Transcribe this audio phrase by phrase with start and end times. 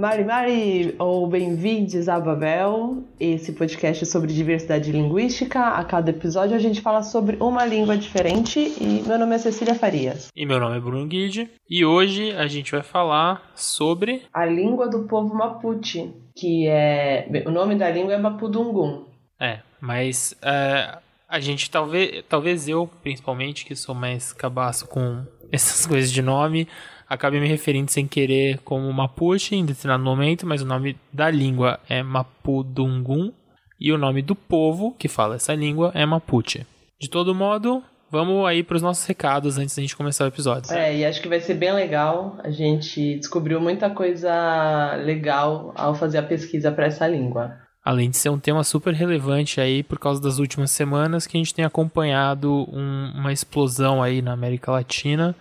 [0.00, 5.60] Mari Mari, ou bem-vindos a Babel, esse podcast sobre diversidade linguística.
[5.60, 9.74] A cada episódio a gente fala sobre uma língua diferente e meu nome é Cecília
[9.74, 10.28] Farias.
[10.34, 14.88] E meu nome é Bruno Guide e hoje a gente vai falar sobre a língua
[14.88, 19.04] do povo Mapuche, que é o nome da língua é Mapudungun.
[19.38, 25.86] É, mas é, a gente talvez, talvez eu principalmente que sou mais cabaço com essas
[25.86, 26.68] coisas de nome
[27.10, 31.80] acabei me referindo sem querer como Mapuche em determinado momento, mas o nome da língua
[31.88, 33.32] é Mapudungun
[33.80, 36.64] e o nome do povo que fala essa língua é Mapuche.
[37.00, 40.72] De todo modo, vamos aí para os nossos recados antes da gente começar o episódio.
[40.72, 42.38] É, e acho que vai ser bem legal.
[42.44, 47.58] A gente descobriu muita coisa legal ao fazer a pesquisa para essa língua.
[47.84, 51.40] Além de ser um tema super relevante aí por causa das últimas semanas que a
[51.40, 55.34] gente tem acompanhado um, uma explosão aí na América Latina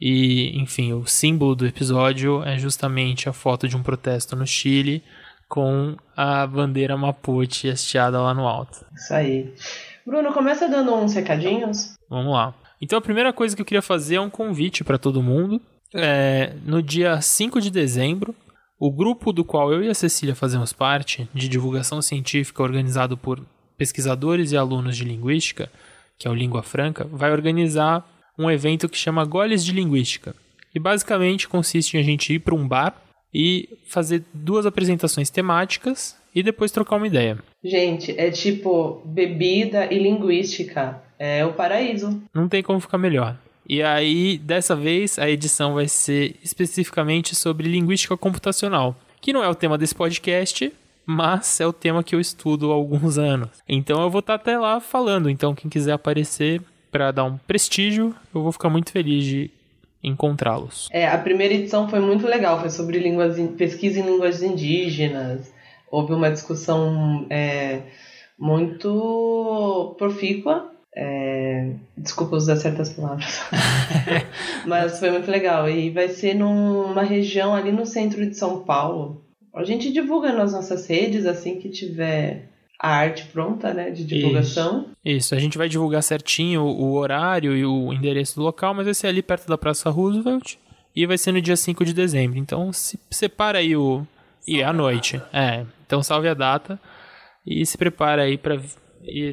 [0.00, 5.02] e, enfim, o símbolo do episódio é justamente a foto de um protesto no Chile
[5.48, 8.84] com a bandeira Mapuche hasteada lá no alto.
[8.94, 9.54] Isso aí.
[10.04, 11.94] Bruno, começa dando uns recadinhos.
[12.10, 12.54] Vamos lá.
[12.80, 15.60] Então, a primeira coisa que eu queria fazer é um convite para todo mundo.
[15.94, 18.34] É, no dia 5 de dezembro,
[18.78, 23.40] o grupo do qual eu e a Cecília fazemos parte, de divulgação científica organizado por
[23.76, 25.70] pesquisadores e alunos de linguística,
[26.18, 28.06] que é o Língua Franca, vai organizar
[28.38, 30.34] um evento que chama Goles de Linguística.
[30.74, 32.94] E basicamente consiste em a gente ir para um bar
[33.32, 37.38] e fazer duas apresentações temáticas e depois trocar uma ideia.
[37.64, 41.02] Gente, é tipo bebida e linguística.
[41.18, 42.22] É o paraíso.
[42.34, 43.38] Não tem como ficar melhor.
[43.68, 49.48] E aí, dessa vez, a edição vai ser especificamente sobre linguística computacional, que não é
[49.48, 50.72] o tema desse podcast,
[51.04, 53.48] mas é o tema que eu estudo há alguns anos.
[53.68, 55.28] Então eu vou estar até lá falando.
[55.30, 59.50] Então, quem quiser aparecer, para dar um prestígio, eu vou ficar muito feliz de
[60.02, 60.88] encontrá-los.
[60.92, 65.52] É, a primeira edição foi muito legal, foi sobre línguas, pesquisa em línguas indígenas.
[65.90, 67.82] Houve uma discussão é,
[68.38, 70.72] muito profícua.
[70.98, 73.42] É, desculpa usar certas palavras,
[74.66, 75.68] mas foi muito legal.
[75.68, 79.22] E vai ser numa região ali no centro de São Paulo.
[79.54, 82.48] A gente divulga nas nossas redes assim que tiver
[82.80, 84.86] a arte pronta, né, de divulgação.
[85.04, 85.16] Isso.
[85.18, 88.94] Isso, a gente vai divulgar certinho o horário e o endereço do local, mas vai
[88.94, 90.56] ser ali perto da Praça Roosevelt
[90.94, 92.38] e vai ser no dia 5 de dezembro.
[92.38, 94.06] Então, se separa aí o
[94.46, 95.20] e é à noite.
[95.32, 96.78] É, então salve a data
[97.46, 98.60] e se prepara aí para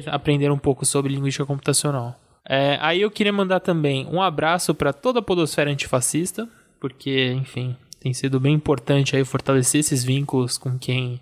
[0.06, 2.18] aprender um pouco sobre linguística computacional.
[2.46, 6.48] É, aí eu queria mandar também um abraço para toda a podosfera antifascista,
[6.78, 11.20] porque, enfim, tem sido bem importante aí fortalecer esses vínculos com quem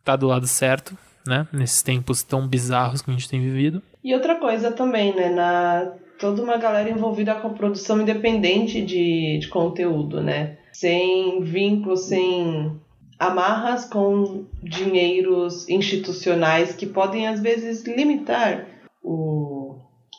[0.00, 0.96] está do lado certo
[1.26, 1.46] né?
[1.52, 3.82] Nesses tempos tão bizarros que a gente tem vivido.
[4.02, 5.30] E outra coisa também, né?
[5.30, 10.58] Na toda uma galera envolvida com produção independente de, de conteúdo, né?
[10.72, 12.80] Sem vínculos, sem
[13.18, 18.66] amarras com dinheiros institucionais que podem às vezes limitar
[19.02, 19.62] o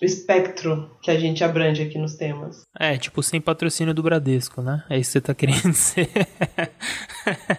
[0.03, 2.63] o espectro que a gente abrange aqui nos temas.
[2.77, 4.83] É, tipo, sem patrocínio do Bradesco, né?
[4.89, 6.09] É isso que você tá querendo dizer.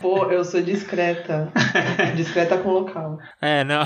[0.00, 1.50] Pô, eu sou discreta.
[2.14, 3.18] discreta com local.
[3.40, 3.82] É, não.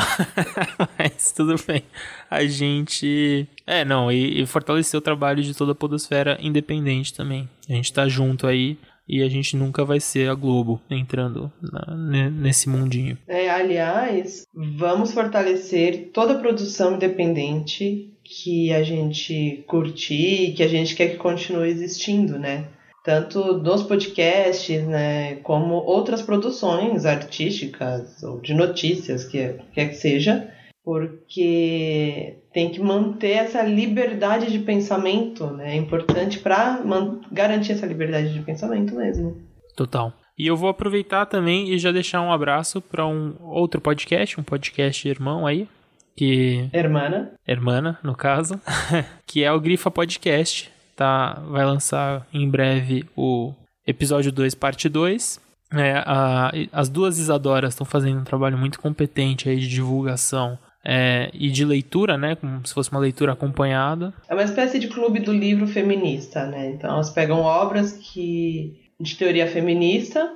[0.99, 1.85] Mas tudo bem.
[2.29, 3.49] A gente.
[3.65, 7.49] É, não, e, e fortalecer o trabalho de toda a Podosfera independente também.
[7.69, 8.77] A gente tá junto aí
[9.09, 13.17] e a gente nunca vai ser a Globo entrando na, nesse mundinho.
[13.27, 20.95] É, aliás, vamos fortalecer toda a produção independente que a gente curtir, que a gente
[20.95, 22.67] quer que continue existindo, né?
[23.03, 30.53] Tanto nos podcasts, né, como outras produções artísticas ou de notícias, que quer que seja,
[30.85, 35.75] porque tem que manter essa liberdade de pensamento, né?
[35.75, 36.83] É importante para
[37.31, 39.41] garantir essa liberdade de pensamento mesmo.
[39.77, 40.13] Total.
[40.37, 44.43] E eu vou aproveitar também e já deixar um abraço para um outro podcast, um
[44.43, 45.69] podcast irmão aí,
[46.17, 47.31] que Hermana.
[47.47, 48.61] Hermana, no caso,
[49.25, 50.69] que é o Grifa Podcast.
[50.97, 53.55] Tá, vai lançar em breve o
[53.87, 55.41] episódio 2, parte 2.
[55.75, 61.31] É, a, as duas Isadoras estão fazendo um trabalho muito competente aí de divulgação é,
[61.33, 62.35] e de leitura, né?
[62.37, 64.13] Como se fosse uma leitura acompanhada.
[64.29, 66.71] É uma espécie de clube do livro feminista, né?
[66.71, 70.33] Então elas pegam obras que de teoria feminista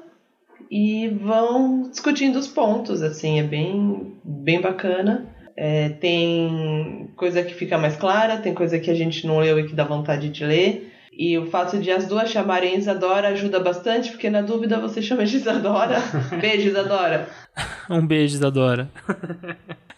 [0.71, 5.29] e vão discutindo os pontos, assim, é bem, bem bacana.
[5.55, 9.67] É, tem coisa que fica mais clara, tem coisa que a gente não leu e
[9.67, 10.92] que dá vontade de ler.
[11.13, 15.27] E o fato de as duas chamarem Isadora ajuda bastante, porque na dúvida você chama
[15.27, 15.99] de Isadora.
[16.41, 17.29] Beijo, Isadora.
[17.91, 18.91] um beijo, Isadora.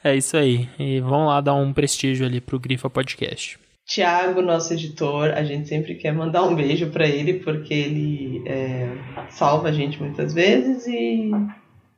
[0.02, 0.68] é isso aí.
[0.78, 3.58] E vamos lá dar um prestígio ali pro Grifa Podcast.
[3.86, 8.88] Tiago, nosso editor, a gente sempre quer mandar um beijo para ele, porque ele é,
[9.28, 11.30] salva a gente muitas vezes e,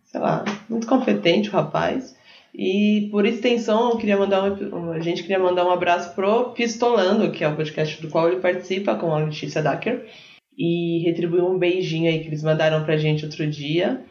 [0.05, 2.17] sei lá, muito competente o rapaz.
[2.57, 7.31] E por extensão, eu queria mandar um, a gente queria mandar um abraço pro Pistolando,
[7.31, 10.07] que é o podcast do qual ele participa com a Letícia Dacker.
[10.59, 14.03] E retribuir um beijinho aí que eles mandaram pra gente outro dia.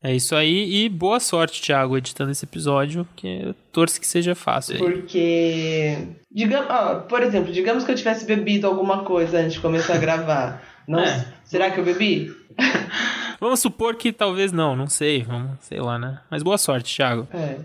[0.00, 4.32] É isso aí e boa sorte, Thiago, editando esse episódio, que eu torço que seja
[4.32, 4.76] fácil.
[4.76, 4.78] Aí.
[4.78, 5.98] Porque,
[6.30, 9.98] digamos, ó, por exemplo, digamos que eu tivesse bebido alguma coisa antes de começar a
[9.98, 10.62] gravar.
[10.86, 11.26] Não, é.
[11.42, 12.30] Será que eu bebi?
[13.40, 16.20] Vamos supor que talvez não, não sei, vamos, sei lá, né?
[16.30, 17.28] Mas boa sorte, Thiago.
[17.32, 17.58] É.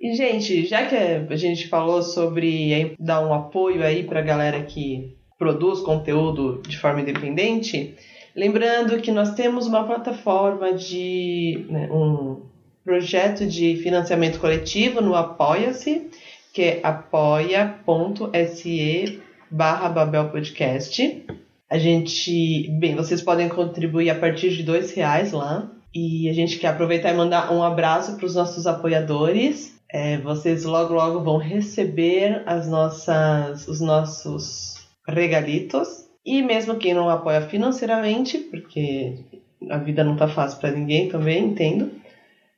[0.00, 5.16] E, gente, já que a gente falou sobre dar um apoio aí pra galera que
[5.38, 7.96] produz conteúdo de forma independente,
[8.34, 12.42] lembrando que nós temos uma plataforma de né, um
[12.84, 16.10] projeto de financiamento coletivo no Apoia-se,
[16.52, 17.62] que é apoia.se
[19.50, 21.24] barra Babel Podcast.
[21.68, 25.70] A gente, bem, vocês podem contribuir a partir de dois reais lá.
[25.94, 29.74] E a gente quer aproveitar e mandar um abraço para os nossos apoiadores.
[29.90, 36.06] É, vocês logo logo vão receber as nossas, os nossos regalitos.
[36.24, 39.14] E mesmo quem não apoia financeiramente, porque
[39.70, 41.90] a vida não tá fácil para ninguém também, entendo.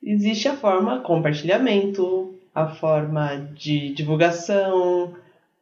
[0.02, 5.14] Existe a forma compartilhamento, a forma de divulgação,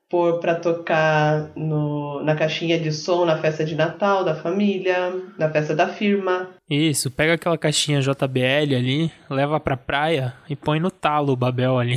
[0.09, 5.51] pôr para tocar no, na caixinha de som na festa de Natal da família, na
[5.51, 6.51] festa da firma.
[6.71, 11.79] Isso, pega aquela caixinha JBL ali, leva pra praia e põe no talo o Babel
[11.79, 11.97] ali.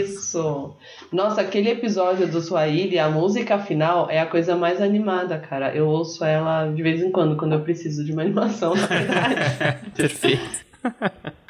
[0.00, 0.76] Isso!
[1.12, 5.74] Nossa, aquele episódio do Swahili, a música final é a coisa mais animada, cara.
[5.74, 9.90] Eu ouço ela de vez em quando, quando eu preciso de uma animação, na verdade.
[9.96, 10.68] Perfeito.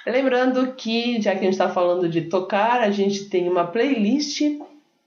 [0.07, 4.41] Lembrando que, já que a gente tá falando de tocar, a gente tem uma playlist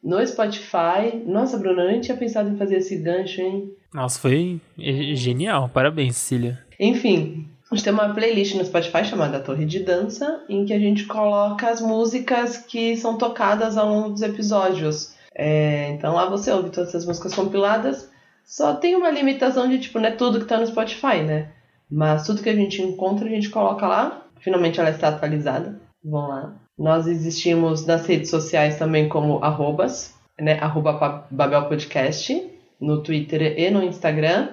[0.04, 1.24] no Spotify.
[1.26, 3.72] Nossa, Bruno, eu nem tinha pensado em fazer esse gancho, hein?
[3.94, 5.70] Nossa, foi genial.
[5.70, 6.60] Parabéns, Cília.
[6.80, 10.80] Enfim, a gente tem uma playlist no Spotify chamada Torre de Dança, em que a
[10.80, 15.14] gente coloca as músicas que são tocadas ao longo dos episódios.
[15.34, 18.10] É, então lá você ouve todas essas músicas compiladas.
[18.44, 21.52] Só tem uma limitação de, tipo, não é tudo que tá no Spotify, né?
[21.90, 24.26] Mas tudo que a gente encontra, a gente coloca lá.
[24.40, 25.80] Finalmente ela está atualizada.
[26.04, 26.61] Vão lá.
[26.82, 30.58] Nós existimos nas redes sociais também como arrobas, né?
[30.60, 32.44] Arroba Babel Podcast,
[32.80, 34.50] no Twitter e no Instagram.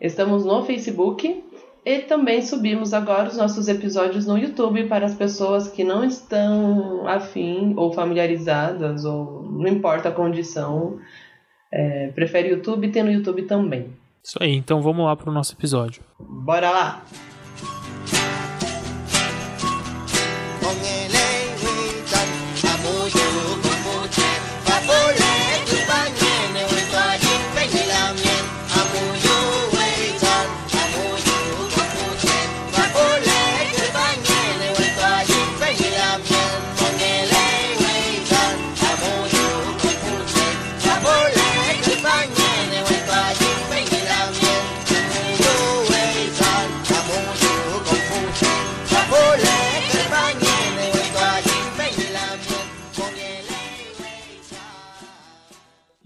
[0.00, 1.44] Estamos no Facebook
[1.86, 7.06] e também subimos agora os nossos episódios no YouTube para as pessoas que não estão
[7.06, 10.98] afim ou familiarizadas, ou não importa a condição,
[11.70, 13.86] é, prefere YouTube, tem no YouTube também.
[14.20, 16.02] Isso aí, então vamos lá para o nosso episódio.
[16.18, 17.04] Bora lá!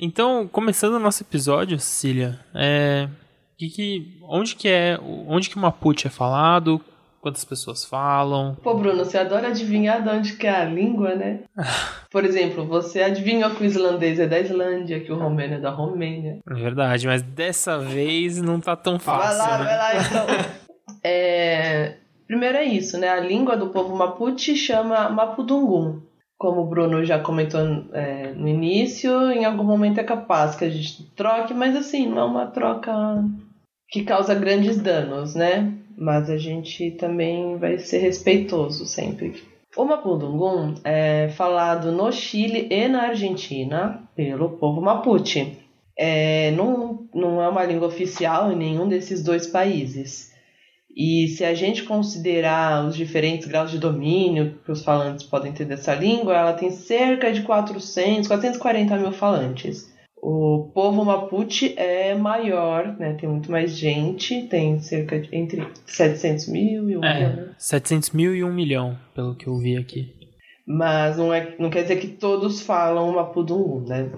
[0.05, 3.09] Então, começando o nosso episódio, Cecília, é,
[3.57, 6.81] que, que, onde que é, onde que o Mapuche é falado,
[7.21, 8.57] quantas pessoas falam?
[8.65, 11.45] Pô, Bruno, você adora adivinhar de onde que é a língua, né?
[12.11, 15.71] Por exemplo, você adivinhou que o islandês é da Islândia, que o romeno é da
[15.71, 16.41] Romênia.
[16.51, 19.39] É verdade, mas dessa vez não tá tão fácil.
[19.39, 19.65] Vai lá, né?
[19.65, 20.27] vai lá então.
[21.05, 21.95] é,
[22.27, 23.09] primeiro é isso, né?
[23.09, 26.11] A língua do povo Mapuche chama Mapudungun
[26.43, 27.61] como o Bruno já comentou
[27.93, 32.19] é, no início, em algum momento é capaz que a gente troque, mas assim, não
[32.19, 32.93] é uma troca
[33.89, 35.73] que causa grandes danos, né?
[35.97, 39.41] Mas a gente também vai ser respeitoso sempre.
[39.77, 45.59] O Mapudungun é falado no Chile e na Argentina pelo povo Mapuche.
[45.97, 50.32] É, não, não é uma língua oficial em nenhum desses dois países.
[50.95, 55.65] E se a gente considerar os diferentes graus de domínio que os falantes podem ter
[55.65, 59.91] dessa língua, ela tem cerca de 400, 440 mil falantes.
[60.23, 63.15] O povo Mapuche é maior, né?
[63.15, 67.37] Tem muito mais gente, tem cerca de entre 700 mil e 1 é, milhão.
[67.37, 67.49] Né?
[67.59, 70.15] 700 mil e 1 milhão, pelo que eu vi aqui.
[70.65, 74.11] Mas não, é, não quer dizer que todos falam Mapudungun, né?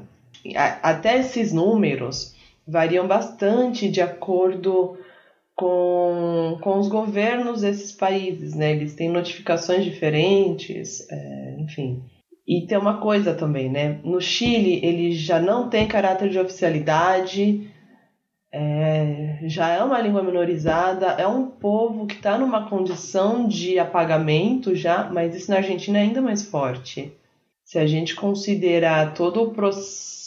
[0.83, 2.35] Até esses números
[2.69, 4.99] variam bastante de acordo
[5.55, 8.73] com, com os governos desses países, né?
[8.73, 12.03] Eles têm notificações diferentes, é, enfim.
[12.47, 14.01] E tem uma coisa também, né?
[14.05, 17.71] No Chile, ele já não tem caráter de oficialidade,
[18.53, 24.75] é, já é uma língua minorizada, é um povo que está numa condição de apagamento
[24.75, 27.13] já, mas isso na Argentina é ainda mais forte.
[27.65, 30.24] Se a gente considerar todo o processo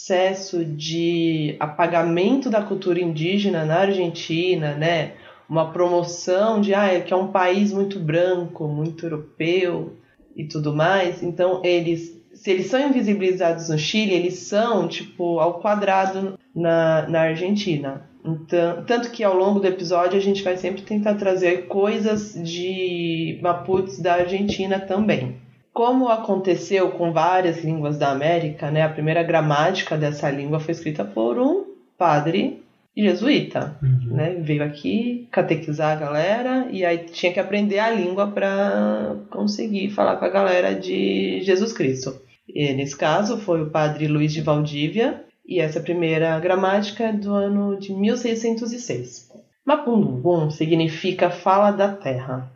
[0.64, 5.12] de apagamento da cultura indígena na Argentina, né?
[5.48, 9.96] Uma promoção de ah, é que é um país muito branco, muito europeu,
[10.38, 11.20] e tudo mais.
[11.20, 17.20] Então, eles, se eles são invisibilizados no Chile, eles são, tipo, ao quadrado na, na
[17.22, 18.08] Argentina.
[18.24, 23.38] Então, tanto que ao longo do episódio a gente vai sempre tentar trazer coisas de
[23.42, 25.36] Mapuches da Argentina também.
[25.78, 31.04] Como aconteceu com várias línguas da América, né, a primeira gramática dessa língua foi escrita
[31.04, 31.66] por um
[31.96, 32.64] padre
[32.96, 34.16] jesuíta, uhum.
[34.16, 34.34] né?
[34.40, 40.16] Veio aqui catequizar a galera e aí tinha que aprender a língua para conseguir falar
[40.16, 42.20] com a galera de Jesus Cristo.
[42.48, 47.32] E nesse caso foi o padre Luiz de Valdívia e essa primeira gramática é do
[47.32, 49.30] ano de 1606.
[49.64, 52.50] Mapundungun significa fala da terra.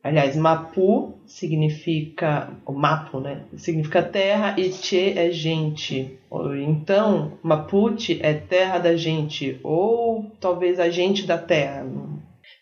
[0.00, 3.42] Aliás, Mapu significa, o Mapu, né?
[3.56, 6.18] Significa terra e Che é gente.
[6.66, 11.86] Então, Mapuche é terra da gente, ou talvez a gente da terra.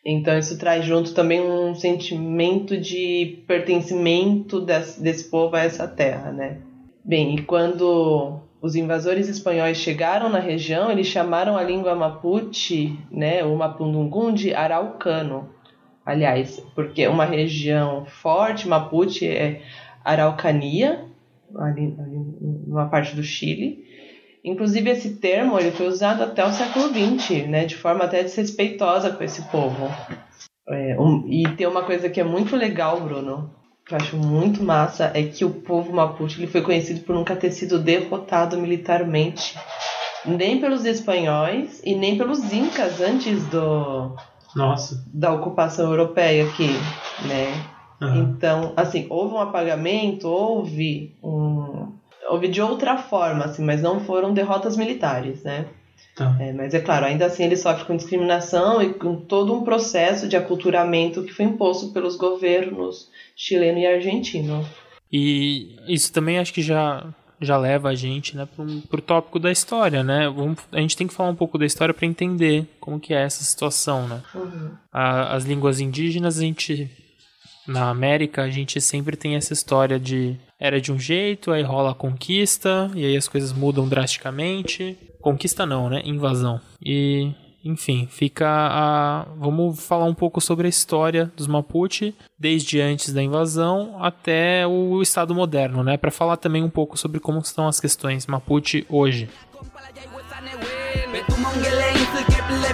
[0.04, 6.32] Então, isso traz junto também um sentimento de pertencimento desse, desse povo a essa terra,
[6.32, 6.58] né?
[7.04, 13.44] Bem, e quando os invasores espanhóis chegaram na região, eles chamaram a língua Mapuche, né,
[13.44, 15.55] o Mapundungun, de araucano
[16.06, 19.62] aliás, porque uma região forte, Mapuche, é
[20.04, 21.04] Araucania,
[21.58, 22.16] ali, ali
[22.66, 23.84] numa parte do Chile.
[24.44, 29.10] Inclusive, esse termo ele foi usado até o século XX, né, de forma até desrespeitosa
[29.10, 29.90] com esse povo.
[30.68, 33.50] É, um, e tem uma coisa que é muito legal, Bruno,
[33.84, 37.34] que eu acho muito massa, é que o povo Mapuche ele foi conhecido por nunca
[37.34, 39.58] ter sido derrotado militarmente,
[40.24, 44.16] nem pelos espanhóis e nem pelos incas antes do,
[44.56, 45.04] nossa.
[45.12, 46.70] da ocupação europeia aqui,
[47.26, 47.52] né?
[48.00, 48.22] Uhum.
[48.22, 51.92] Então, assim, houve um apagamento, houve um.
[52.28, 55.66] Houve de outra forma, assim, mas não foram derrotas militares, né?
[56.16, 56.36] Tá.
[56.40, 60.26] É, mas é claro, ainda assim ele sofre com discriminação e com todo um processo
[60.26, 64.66] de aculturamento que foi imposto pelos governos chileno e argentino.
[65.12, 67.06] E isso também acho que já
[67.40, 68.46] já leva a gente né,
[68.88, 70.28] para o tópico da história, né?
[70.28, 73.22] Vamos, a gente tem que falar um pouco da história para entender como que é
[73.22, 74.22] essa situação, né?
[74.34, 74.70] Uhum.
[74.92, 76.90] A, as línguas indígenas, a gente
[77.66, 81.90] na América, a gente sempre tem essa história de era de um jeito, aí rola
[81.90, 84.96] a conquista, e aí as coisas mudam drasticamente.
[85.20, 86.00] Conquista não, né?
[86.04, 86.60] Invasão.
[86.80, 87.32] E
[87.64, 89.26] enfim, fica a.
[89.36, 95.02] Vamos falar um pouco sobre a história dos Mapuche, desde antes da invasão até o
[95.02, 95.96] Estado moderno, né?
[95.96, 99.28] Para falar também um pouco sobre como estão as questões Mapuche hoje.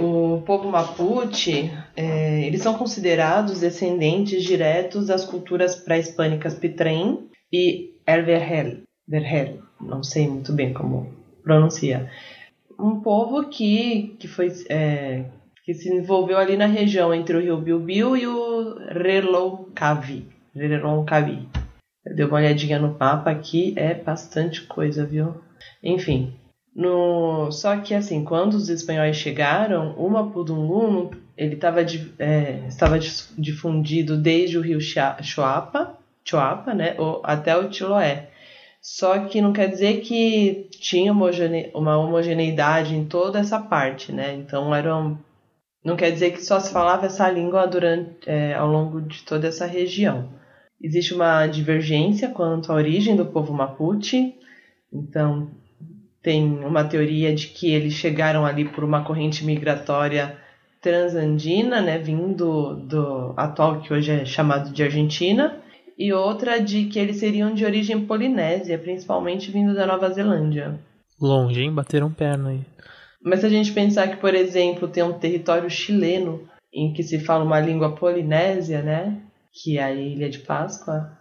[0.00, 8.82] O povo Mapuche, é, eles são considerados descendentes diretos das culturas pré-hispânicas Pitrem e Erverhel,
[9.08, 12.10] Verhel, não sei muito bem como pronuncia.
[12.78, 15.24] Um povo que, que foi é,
[15.64, 20.26] que se envolveu ali na região entre o rio Bilbil e o Reloncavi.
[20.54, 21.48] Reloncavi.
[22.04, 25.34] Deu uma olhadinha no mapa aqui, é bastante coisa, viu?
[25.82, 26.34] Enfim,
[26.74, 31.80] no, só que assim, quando os espanhóis chegaram, o Mapudungun ele tava,
[32.18, 32.98] é, estava
[33.36, 38.28] difundido desde o rio Chuapa, Chuapa né, até o Chiloé.
[38.82, 44.34] Só que não quer dizer que tinha uma homogeneidade em toda essa parte, né?
[44.34, 45.18] Então eram
[45.84, 49.48] não quer dizer que só se falava essa língua durante, é, ao longo de toda
[49.48, 50.28] essa região.
[50.80, 54.34] Existe uma divergência quanto à origem do povo Mapuche,
[54.92, 55.50] então
[56.22, 60.36] tem uma teoria de que eles chegaram ali por uma corrente migratória
[60.80, 65.56] transandina, né, vindo do atual que hoje é chamado de Argentina,
[65.98, 70.80] e outra de que eles seriam de origem polinésia, principalmente vindo da Nova Zelândia.
[71.20, 71.72] Longe, hein?
[71.72, 72.60] Bateram perna aí.
[73.22, 77.20] Mas se a gente pensar que, por exemplo, tem um território chileno em que se
[77.20, 79.20] fala uma língua polinésia, né?
[79.52, 81.12] Que é a Ilha de Páscoa.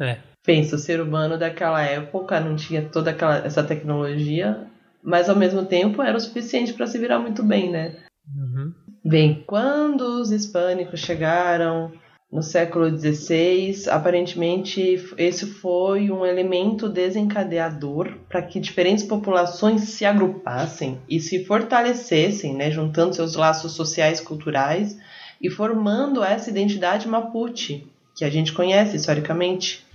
[0.00, 0.18] É.
[0.44, 4.66] Pensa, o ser humano daquela época não tinha toda aquela, essa tecnologia,
[5.02, 7.96] mas ao mesmo tempo era o suficiente para se virar muito bem, né?
[8.36, 8.72] Uhum.
[9.04, 11.92] Bem, quando os hispânicos chegaram
[12.30, 21.00] no século XVI, aparentemente esse foi um elemento desencadeador para que diferentes populações se agrupassem
[21.08, 24.98] e se fortalecessem, né, juntando seus laços sociais e culturais
[25.40, 29.86] e formando essa identidade Mapuche, que a gente conhece historicamente.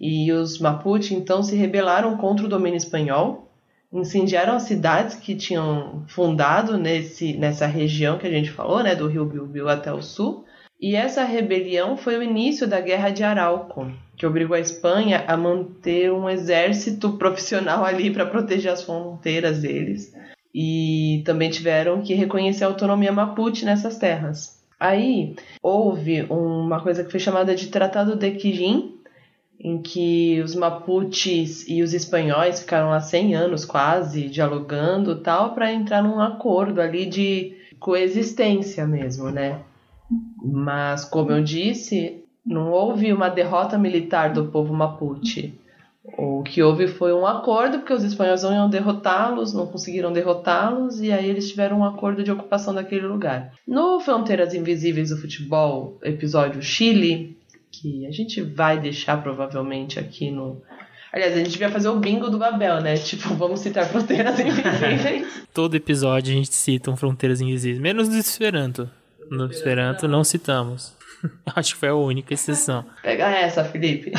[0.00, 3.50] E os Mapuche então se rebelaram contra o domínio espanhol,
[3.92, 9.08] incendiaram as cidades que tinham fundado nesse, nessa região que a gente falou, né, do
[9.08, 10.44] rio Biubiu até o sul,
[10.80, 15.36] e essa rebelião foi o início da Guerra de Arauco, que obrigou a Espanha a
[15.36, 20.14] manter um exército profissional ali para proteger as fronteiras deles.
[20.54, 24.58] E também tiveram que reconhecer a autonomia mapuche nessas terras.
[24.78, 28.97] Aí houve uma coisa que foi chamada de Tratado de Quijin,
[29.60, 35.72] em que os mapuches e os espanhóis ficaram há 100 anos quase dialogando tal para
[35.72, 39.60] entrar num acordo ali de coexistência mesmo, né?
[40.42, 45.54] Mas, como eu disse, não houve uma derrota militar do povo mapuche.
[46.16, 51.00] O que houve foi um acordo, porque os espanhóis não iam derrotá-los, não conseguiram derrotá-los,
[51.00, 53.52] e aí eles tiveram um acordo de ocupação daquele lugar.
[53.66, 57.37] No Fronteiras Invisíveis do Futebol, episódio Chile,
[57.70, 60.62] que a gente vai deixar provavelmente aqui no.
[61.12, 62.96] Aliás, a gente devia fazer o bingo do Babel, né?
[62.96, 65.46] Tipo, vamos citar Fronteiras Invisíveis.
[65.54, 68.90] Todo episódio a gente cita um Fronteiras Invisíveis, menos do Esperanto.
[69.30, 70.96] No Esperanto não citamos.
[71.56, 72.84] Acho que foi a única exceção.
[73.02, 74.12] Pega essa, Felipe.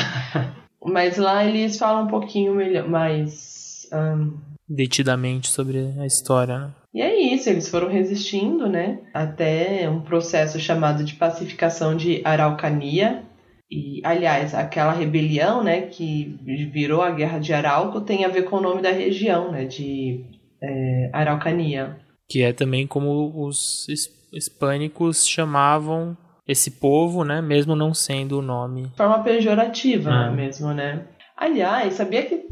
[0.84, 3.88] Mas lá eles falam um pouquinho melhor, mais.
[3.92, 4.38] Um...
[4.68, 6.70] Detidamente sobre a história, né?
[6.92, 8.98] E é isso, eles foram resistindo, né?
[9.14, 13.22] Até um processo chamado de pacificação de Araucania.
[13.70, 16.36] E, aliás, aquela rebelião, né, que
[16.72, 20.24] virou a Guerra de Arauco, tem a ver com o nome da região, né, de
[20.60, 21.96] é, Araucania.
[22.28, 23.86] Que é também como os
[24.32, 26.16] hispânicos chamavam
[26.48, 28.88] esse povo, né, mesmo não sendo o nome.
[28.88, 30.30] De forma pejorativa ah.
[30.30, 31.04] mesmo, né?
[31.36, 32.48] Aliás, sabia que.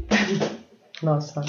[1.03, 1.41] Nossa,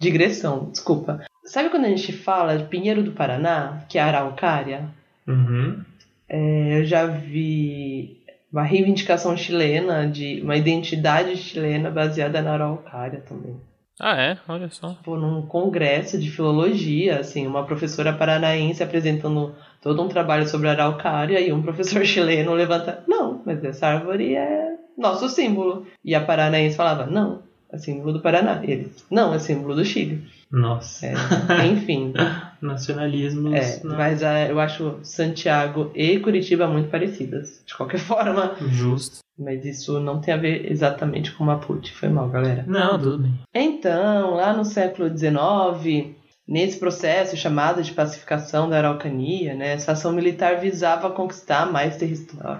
[0.00, 1.20] digressão, desculpa.
[1.44, 4.88] Sabe quando a gente fala de Pinheiro do Paraná, que é a araucária?
[5.28, 5.84] Uhum.
[6.26, 8.23] É, eu já vi
[8.54, 13.56] uma reivindicação chilena, de uma identidade chilena baseada na araucária também.
[13.98, 14.38] Ah, é?
[14.46, 14.90] Olha só.
[14.90, 20.70] Tipo, num congresso de filologia, assim, uma professora paranaense apresentando todo um trabalho sobre a
[20.70, 25.84] araucária e um professor chileno levanta, não, mas essa árvore é nosso símbolo.
[26.04, 28.60] E a paranaense falava, não, é símbolo do Paraná.
[28.64, 30.24] E eles, não, é símbolo do Chile.
[30.50, 31.06] Nossa.
[31.06, 32.12] É, enfim.
[32.66, 33.54] Nacionalismos.
[33.54, 33.96] É, não.
[33.96, 38.56] mas uh, eu acho Santiago e Curitiba muito parecidas, de qualquer forma.
[38.68, 39.18] Justo.
[39.38, 41.92] Mas isso não tem a ver exatamente com Mapuche.
[41.92, 42.64] Foi mal, galera.
[42.66, 43.34] Não, tudo bem.
[43.52, 46.14] Então, lá no século XIX,
[46.46, 51.98] nesse processo chamado de pacificação da Araucania, né, essa ação militar visava conquistar mais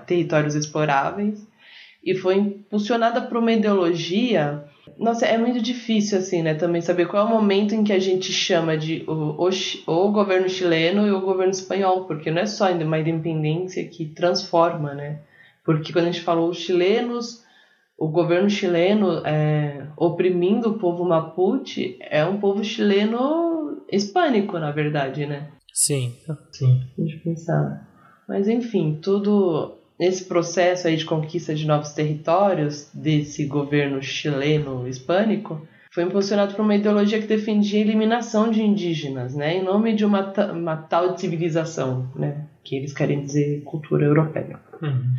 [0.07, 1.47] territórios exploráveis
[2.03, 4.65] e foi impulsionada por uma ideologia.
[4.99, 7.99] Nossa, é muito difícil, assim, né, também saber qual é o momento em que a
[7.99, 9.49] gente chama de o, o,
[9.87, 14.95] o governo chileno e o governo espanhol, porque não é só uma independência que transforma,
[14.95, 15.21] né?
[15.65, 17.43] Porque quando a gente falou os chilenos,
[17.99, 25.27] o governo chileno é, oprimindo o povo mapuche é um povo chileno hispânico, na verdade,
[25.27, 25.49] né?
[25.73, 26.15] Sim,
[26.53, 26.83] sim.
[26.97, 27.89] Deixa eu pensar.
[28.29, 35.67] Mas enfim, tudo esse processo aí de conquista de novos territórios desse governo chileno hispânico
[35.93, 40.05] foi impulsionado por uma ideologia que defendia a eliminação de indígenas, né, em nome de
[40.05, 44.59] uma, uma tal civilização, né, que eles querem dizer cultura europeia.
[44.83, 45.15] Uhum.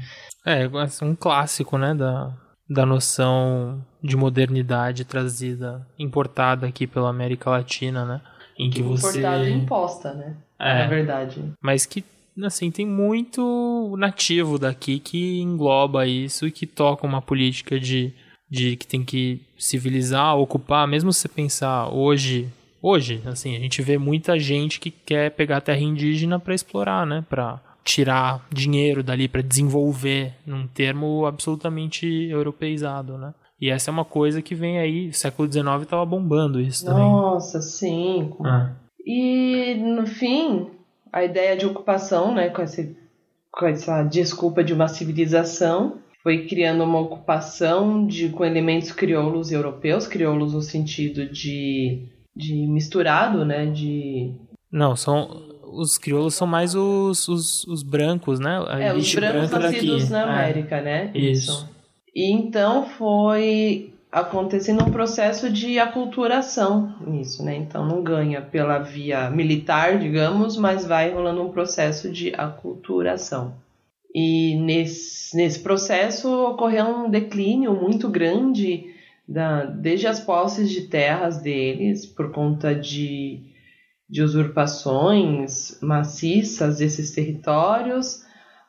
[0.45, 0.67] É,
[1.01, 2.33] um clássico, né, da,
[2.69, 8.21] da noção de modernidade trazida, importada aqui pela América Latina, né?
[8.57, 9.19] Em que você...
[9.19, 10.35] Importada e imposta, né?
[10.59, 11.43] É, na verdade.
[11.61, 12.03] Mas que,
[12.43, 18.13] assim, tem muito nativo daqui que engloba isso e que toca uma política de,
[18.49, 22.49] de que tem que civilizar, ocupar, mesmo se você pensar hoje...
[22.81, 27.25] Hoje, assim, a gente vê muita gente que quer pegar terra indígena para explorar, né?
[27.27, 33.33] Pra tirar dinheiro dali para desenvolver num termo absolutamente europeizado, né?
[33.61, 37.03] E essa é uma coisa que vem aí, século XIX estava bombando isso também.
[37.03, 38.31] Nossa, sim.
[38.43, 38.73] Ah.
[39.05, 40.67] E no fim,
[41.15, 42.93] a ideia de ocupação, né, com, esse,
[43.49, 50.07] com essa desculpa de uma civilização, foi criando uma ocupação de, com elementos crioulos europeus,
[50.07, 54.33] crioulos no sentido de, de misturado, né, de...
[54.69, 58.61] Não, são os crioulos são mais os, os, os brancos, né?
[58.67, 60.11] A é, os brancos nascidos daqui.
[60.11, 60.23] na é.
[60.23, 60.81] América, é.
[60.81, 61.11] né?
[61.13, 61.51] Isso.
[61.51, 61.69] Isso.
[62.13, 67.53] E então foi acontecendo um processo de aculturação nisso, né?
[67.57, 73.57] Então não ganha pela via militar, digamos, mas vai rolando um processo de aculturação.
[74.13, 78.85] E nesse, nesse processo ocorreu um declínio muito grande
[79.27, 83.41] da, desde as posses de terras deles, por conta de,
[84.09, 88.23] de usurpações maciças desses territórios,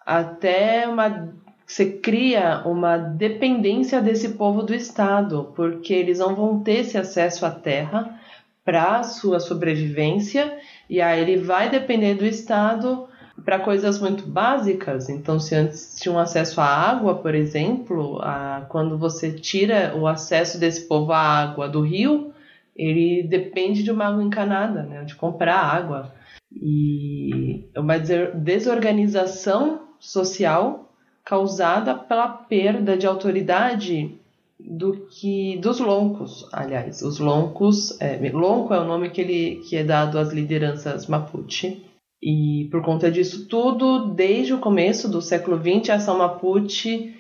[0.05, 1.33] até uma
[1.67, 7.45] você cria uma dependência desse povo do Estado, porque eles não vão ter esse acesso
[7.45, 8.21] à terra
[8.65, 10.57] para sua sobrevivência,
[10.89, 13.09] e aí ele vai depender do Estado
[13.45, 15.09] para coisas muito básicas.
[15.09, 20.07] Então, se antes tinha um acesso à água, por exemplo, a, quando você tira o
[20.07, 22.33] acesso desse povo à água do rio,
[22.75, 26.13] ele depende de uma água encanada, né, de comprar água.
[26.53, 30.86] E é uma desorganização social
[31.27, 34.17] causada pela perda de autoridade
[34.59, 39.77] do que dos loncos, aliás, os loncos, é, lonco é o nome que ele que
[39.77, 41.85] é dado às lideranças Mapuche.
[42.23, 47.15] E por conta disso tudo, desde o começo do século XX, a ação Mapuche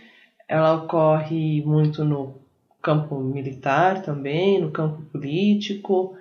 [0.48, 2.36] ela ocorre muito no
[2.80, 6.16] campo militar também, no campo político,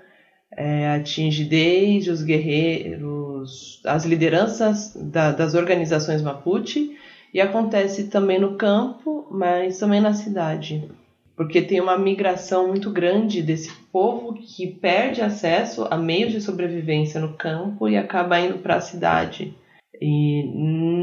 [0.52, 6.98] é, atinge desde os guerreiros, as lideranças da, das organizações Mapuche
[7.36, 10.90] e acontece também no campo, mas também na cidade,
[11.36, 17.20] porque tem uma migração muito grande desse povo que perde acesso a meios de sobrevivência
[17.20, 19.54] no campo e acaba indo para a cidade.
[20.02, 20.44] E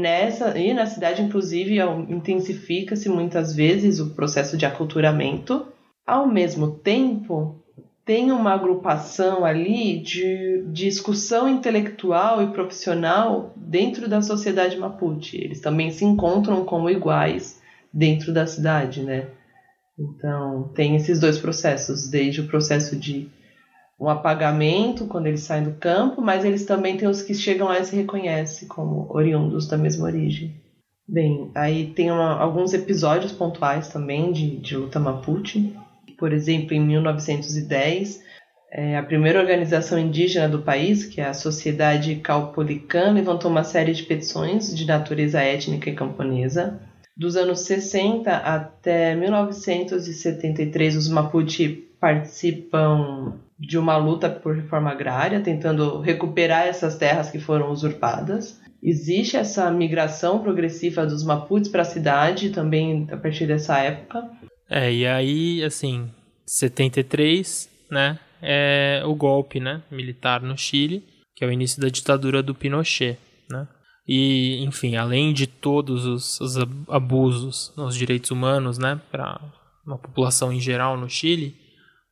[0.01, 1.77] nessa e na cidade, inclusive,
[2.09, 5.67] intensifica-se muitas vezes o processo de aculturamento.
[6.03, 7.62] Ao mesmo tempo,
[8.05, 15.37] tem uma agrupação ali de discussão intelectual e profissional dentro da sociedade Mapuche.
[15.37, 17.61] Eles também se encontram como iguais
[17.93, 19.27] dentro da cidade, né?
[19.97, 23.29] Então, tem esses dois processos, desde o processo de
[23.99, 27.79] um apagamento quando eles saem do campo, mas eles também têm os que chegam lá
[27.79, 30.53] e se reconhecem como oriundos da mesma origem.
[31.07, 35.73] Bem, aí tem uma, alguns episódios pontuais também de, de luta Mapuche,
[36.17, 38.21] por exemplo, em 1910,
[38.75, 43.93] é, a primeira organização indígena do país, que é a Sociedade Caupolicã, levantou uma série
[43.93, 46.79] de petições de natureza étnica e camponesa.
[47.15, 56.01] Dos anos 60 até 1973, os Mapuche participam de uma luta por reforma agrária, tentando
[56.01, 58.59] recuperar essas terras que foram usurpadas.
[58.81, 64.31] Existe essa migração progressiva dos Mapuches para a cidade também a partir dessa época.
[64.75, 66.09] É, e aí, assim,
[66.47, 71.05] 73, né, é o golpe, né, militar no Chile,
[71.35, 73.67] que é o início da ditadura do Pinochet, né?
[74.07, 76.57] E, enfim, além de todos os, os
[76.89, 79.39] abusos nos direitos humanos, né, para
[79.85, 81.55] uma população em geral no Chile,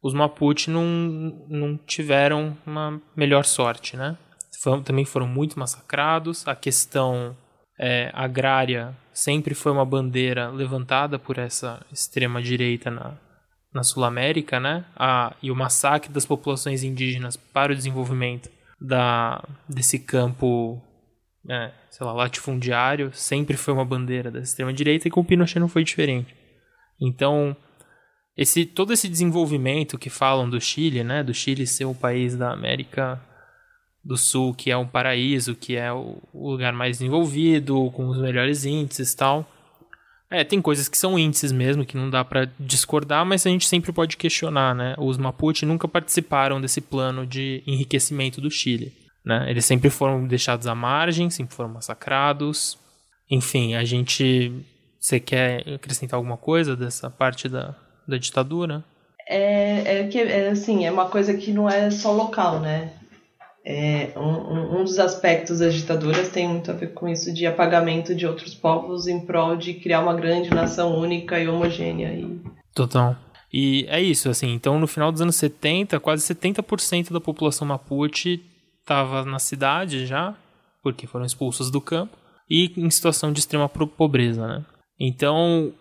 [0.03, 0.85] os Mapuche não,
[1.49, 4.17] não tiveram uma melhor sorte, né?
[4.85, 6.47] também foram muito massacrados.
[6.47, 7.35] A questão
[7.79, 13.17] é, agrária sempre foi uma bandeira levantada por essa extrema direita na,
[13.73, 14.85] na Sul América, né?
[14.95, 20.81] A, e o massacre das populações indígenas para o desenvolvimento da, desse campo,
[21.49, 25.59] é, sei lá, latifundiário sempre foi uma bandeira da extrema direita e com o Pinochet
[25.59, 26.35] não foi diferente.
[26.99, 27.55] Então,
[28.37, 31.23] esse todo esse desenvolvimento que falam do Chile, né?
[31.23, 33.21] Do Chile ser um país da América
[34.03, 38.65] do Sul, que é um paraíso, que é o lugar mais desenvolvido, com os melhores
[38.65, 39.47] índices e tal.
[40.29, 43.67] É, tem coisas que são índices mesmo, que não dá para discordar, mas a gente
[43.67, 44.95] sempre pode questionar, né?
[44.97, 48.93] Os Mapuche nunca participaram desse plano de enriquecimento do Chile,
[49.25, 49.45] né?
[49.49, 52.77] Eles sempre foram deixados à margem, sempre foram massacrados.
[53.29, 54.65] Enfim, a gente...
[54.99, 57.75] Você quer acrescentar alguma coisa dessa parte da,
[58.07, 58.83] da ditadura?
[59.27, 62.93] É, é que, é, assim, é uma coisa que não é só local, né?
[63.63, 68.15] É, um, um dos aspectos das ditaduras tem muito a ver com isso de apagamento
[68.15, 72.11] de outros povos em prol de criar uma grande nação única e homogênea.
[72.11, 72.41] E...
[72.73, 73.15] Total.
[73.53, 78.41] E é isso, assim, então no final dos anos 70, quase 70% da população mapuche
[78.79, 80.35] estava na cidade já,
[80.81, 82.17] porque foram expulsos do campo,
[82.49, 84.65] e em situação de extrema pobreza, né?
[84.99, 85.73] Então,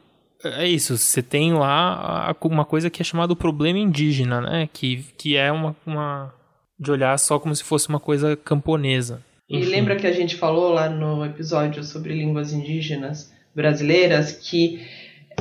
[0.45, 4.69] é isso, você tem lá uma coisa que é chamado problema indígena, né?
[4.73, 6.35] Que, que é uma, uma
[6.81, 9.23] de olhar só como se fosse uma coisa camponesa.
[9.49, 9.63] Enfim.
[9.63, 14.81] E lembra que a gente falou lá no episódio sobre línguas indígenas brasileiras que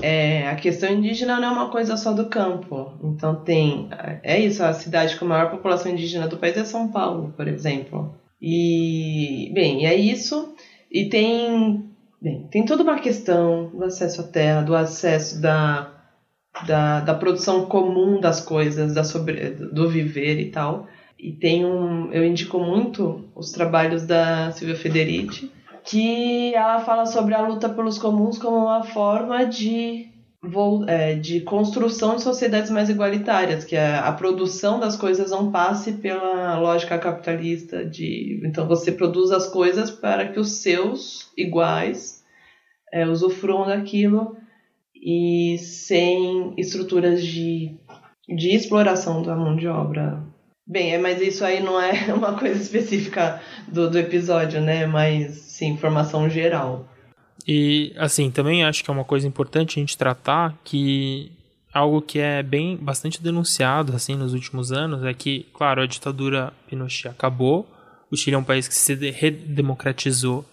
[0.01, 2.93] é, a questão indígena não é uma coisa só do campo.
[3.03, 3.89] Então tem.
[4.23, 7.47] É isso, a cidade com a maior população indígena do país é São Paulo, por
[7.47, 8.15] exemplo.
[8.41, 10.55] E, bem, é isso.
[10.91, 11.85] E tem,
[12.21, 15.91] bem, tem toda uma questão do acesso à terra, do acesso da,
[16.65, 20.87] da, da produção comum das coisas, da sobre, do viver e tal.
[21.19, 25.51] E tem um, eu indico muito os trabalhos da Silvia Federici,
[25.83, 30.07] que ela fala sobre a luta pelos comuns como uma forma de
[30.87, 35.91] é, de construção de sociedades mais igualitárias, que a, a, produção das coisas não passe
[35.93, 42.23] pela lógica capitalista de então você produz as coisas para que os seus iguais
[42.89, 44.37] é, usufruam daquilo
[44.95, 47.75] e sem estruturas de,
[48.27, 50.23] de exploração da mão de obra.
[50.69, 54.85] Bem, é, mas isso aí não é uma coisa específica do, do episódio, né?
[54.85, 56.87] Mas sim, informação geral.
[57.47, 61.31] E, assim, também acho que é uma coisa importante a gente tratar que
[61.73, 66.53] algo que é bem bastante denunciado assim nos últimos anos é que, claro, a ditadura
[66.67, 67.67] Pinochet acabou,
[68.11, 70.45] o Chile é um país que se redemocratizou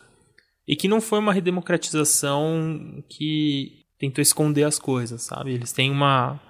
[0.67, 5.53] e que não foi uma redemocratização que tentou esconder as coisas, sabe?
[5.53, 6.41] Eles têm uma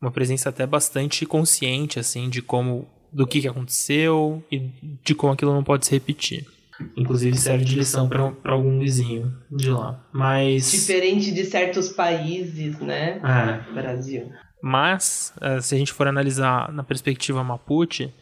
[0.00, 4.70] uma presença até bastante consciente assim de como do que, que aconteceu e
[5.02, 6.44] de como aquilo não pode se repetir.
[6.96, 10.04] Inclusive serve de lição para algum vizinho de lá.
[10.12, 10.72] Mas.
[10.72, 13.20] Diferente de certos países, né?
[13.22, 13.72] É.
[13.72, 14.32] Brasil.
[14.60, 18.12] Mas, eh, se a gente for analisar na perspectiva Mapuche,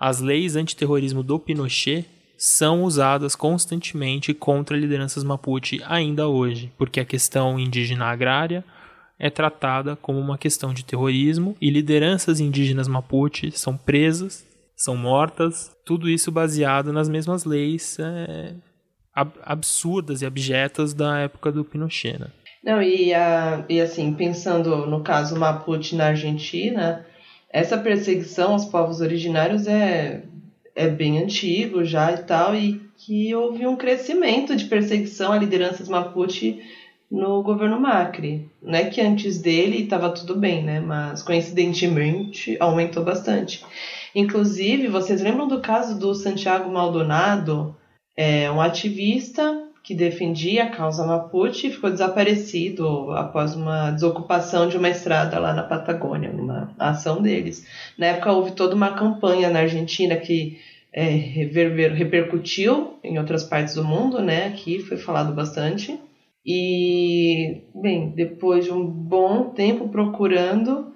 [0.00, 7.04] as leis antiterrorismo do Pinochet são usadas constantemente contra lideranças Mapuche ainda hoje, porque a
[7.04, 8.64] questão indígena agrária
[9.22, 14.44] é tratada como uma questão de terrorismo e lideranças indígenas Mapuche são presas
[14.76, 18.52] são mortas, tudo isso baseado nas mesmas leis é,
[19.14, 22.18] ab absurdas e abjetas da época do Pinochet.
[22.18, 22.26] Né?
[22.64, 27.06] Não, e, a, e assim, pensando no caso Mapuche na Argentina,
[27.48, 30.24] essa perseguição aos povos originários é,
[30.74, 35.88] é bem antigo já e tal, e que houve um crescimento de perseguição a lideranças
[35.88, 36.60] Mapuche
[37.12, 38.48] no governo Macri.
[38.62, 40.80] Não é que antes dele estava tudo bem, né?
[40.80, 43.62] Mas coincidentemente aumentou bastante.
[44.14, 47.76] Inclusive, vocês lembram do caso do Santiago Maldonado,
[48.16, 54.78] é, um ativista que defendia a causa Mapuche e ficou desaparecido após uma desocupação de
[54.78, 57.66] uma estrada lá na Patagônia, numa ação deles.
[57.98, 60.58] Na época houve toda uma campanha na Argentina que
[60.92, 64.46] é, repercutiu em outras partes do mundo, né?
[64.46, 65.98] Aqui foi falado bastante.
[66.44, 70.92] E, bem, depois de um bom tempo procurando,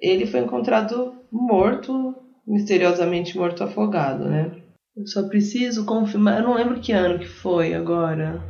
[0.00, 2.14] ele foi encontrado morto
[2.46, 4.52] misteriosamente morto afogado, né?
[4.96, 8.42] Eu só preciso confirmar, eu não lembro que ano que foi agora.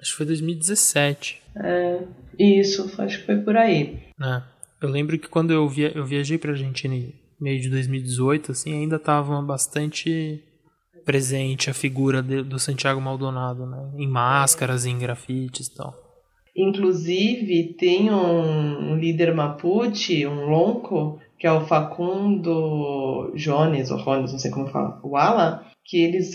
[0.00, 1.42] Acho que foi 2017.
[1.56, 1.98] É,
[2.38, 3.98] isso, acho que foi por aí.
[4.22, 4.42] É,
[4.80, 8.72] eu lembro que quando eu, via, eu viajei pra Argentina em meio de 2018, assim,
[8.72, 10.42] ainda tava bastante
[11.04, 13.90] presente a figura de, do Santiago Maldonado, né?
[13.96, 15.94] Em máscaras, em grafites e tal.
[16.54, 24.32] Inclusive, tem um, um líder Mapuche, um lonco, que é o Facundo Jones, ou Jones,
[24.32, 26.34] não sei como fala, o Ala, que eles,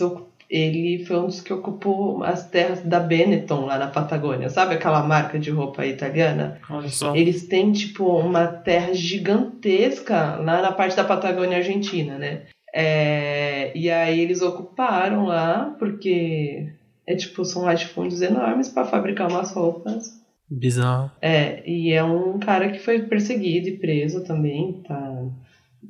[0.50, 4.50] ele foi um dos que ocupou as terras da Benetton lá na Patagônia.
[4.50, 6.60] Sabe aquela marca de roupa italiana?
[6.70, 7.16] Olha só.
[7.16, 12.48] Eles têm, tipo, uma terra gigantesca lá na parte da Patagônia Argentina, né?
[12.74, 16.72] É, e aí eles ocuparam lá, porque
[17.06, 20.18] é tipo, são latifúndios enormes para fabricar umas roupas
[20.50, 21.12] Bizarro.
[21.22, 25.26] É, e é um cara que foi perseguido e preso também, tá?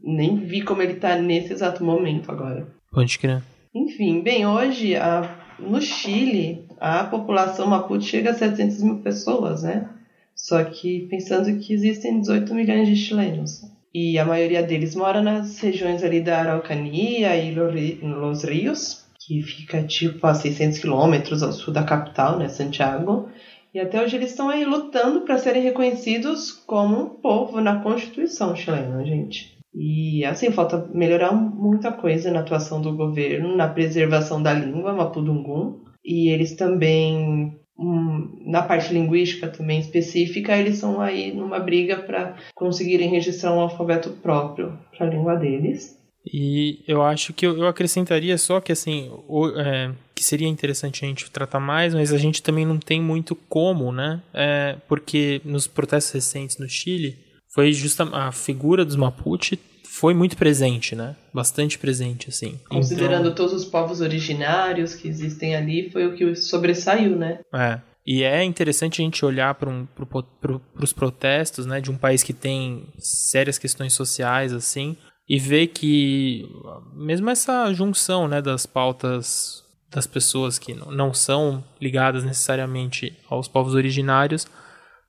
[0.03, 2.67] Nem vi como ele tá nesse exato momento agora.
[2.91, 3.43] Pode crer.
[3.73, 9.89] Enfim, bem, hoje a, no Chile a população Mapuche chega a 700 mil pessoas, né?
[10.35, 13.63] Só que pensando que existem 18 milhões de chilenos.
[13.99, 19.81] E a maioria deles mora nas regiões ali da Araucania e Los Rios, que fica
[19.81, 23.27] tipo a 600 quilômetros ao sul da capital, né, Santiago.
[23.73, 28.55] E até hoje eles estão aí lutando para serem reconhecidos como um povo na Constituição
[28.55, 29.57] chilena, gente.
[29.73, 35.81] E assim, falta melhorar muita coisa na atuação do governo, na preservação da língua mapudungum.
[36.05, 43.09] E eles também, na parte linguística também específica, eles estão aí numa briga para conseguirem
[43.09, 45.95] registrar um alfabeto próprio para a língua deles.
[46.33, 51.07] E eu acho que eu, acrescentaria só que assim, o, é, que seria interessante a
[51.07, 54.21] gente tratar mais, mas a gente também não tem muito como, né?
[54.33, 57.17] É, porque nos protestos recentes no Chile,
[57.53, 59.57] foi justa a figura dos Mapuche
[59.99, 61.15] foi muito presente, né?
[61.33, 62.59] Bastante presente, assim.
[62.69, 67.39] Considerando então, todos os povos originários que existem ali, foi o que sobressaiu, né?
[67.53, 67.81] É.
[68.05, 71.97] E é interessante a gente olhar para um, pro, pro, os protestos, né, de um
[71.97, 74.95] país que tem sérias questões sociais, assim,
[75.27, 76.47] e ver que
[76.93, 83.73] mesmo essa junção né, das pautas das pessoas que não são ligadas necessariamente aos povos
[83.73, 84.45] originários,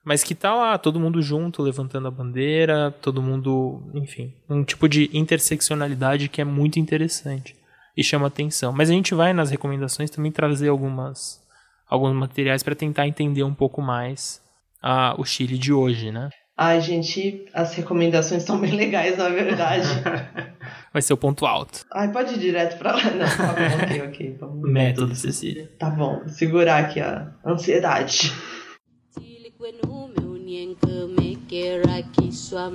[0.09, 4.89] mas que tá lá, todo mundo junto, levantando a bandeira, todo mundo, enfim, um tipo
[4.89, 7.55] de interseccionalidade que é muito interessante
[7.95, 8.73] e chama atenção.
[8.73, 11.39] Mas a gente vai nas recomendações também trazer algumas
[11.87, 14.41] alguns materiais para tentar entender um pouco mais
[14.81, 16.31] a, o Chile de hoje, né?
[16.57, 19.87] Ai, gente, as recomendações estão bem legais, na verdade.
[20.91, 21.85] Vai ser o ponto alto.
[21.93, 23.03] Ai, pode ir direto pra lá.
[23.11, 24.37] Não, tá bom, ok, ok.
[24.39, 24.71] Vamos...
[24.71, 25.69] Método, Cecília.
[25.77, 28.33] Tá bom, segurar aqui a ansiedade.
[29.59, 32.71] Wenaume unienke mekera kiswa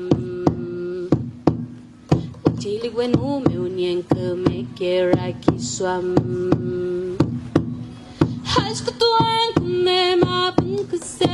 [2.47, 6.03] Utili wenaume unienke mekera kiswa
[8.45, 11.29] Haiskutuan kunema punkuse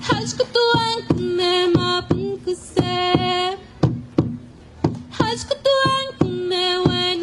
[0.00, 3.16] Haiskutuan kunema punkuse
[5.10, 7.20] Haiskutuan kunewen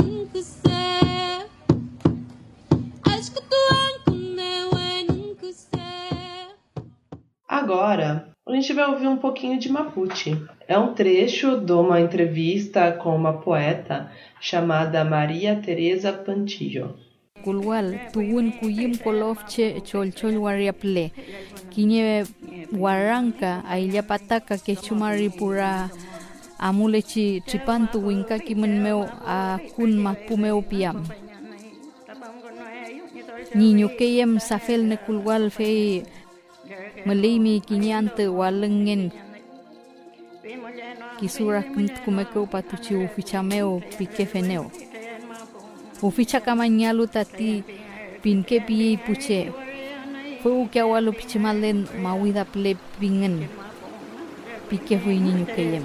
[7.48, 10.36] Agora, a gente vai ouvir um pouquinho de Mapuche.
[10.68, 17.00] É um trecho de uma entrevista com uma poeta chamada Maria Teresa Pantillo.
[17.44, 21.14] kulwal tuwun kuyim kolof che chol chol wariaple
[21.70, 22.26] kinye
[22.74, 25.88] waranka ailya pataka ke chumari pura
[26.60, 31.06] amule chi tripantu winka kimen meu a kun mapumeu piam
[33.56, 36.04] Niño keyem safel ne kulwal fe
[37.06, 39.12] melimi kinyante walengen
[41.20, 44.72] kisura kumt kumeko patuchi ufichameo pikefeneo
[46.02, 47.64] uficha kama nyalu tati
[48.22, 49.52] pinke piye puche.
[50.44, 53.48] Fue u que awalu pichimalen mawida ple pingen.
[54.70, 55.84] Pike fue niño keyem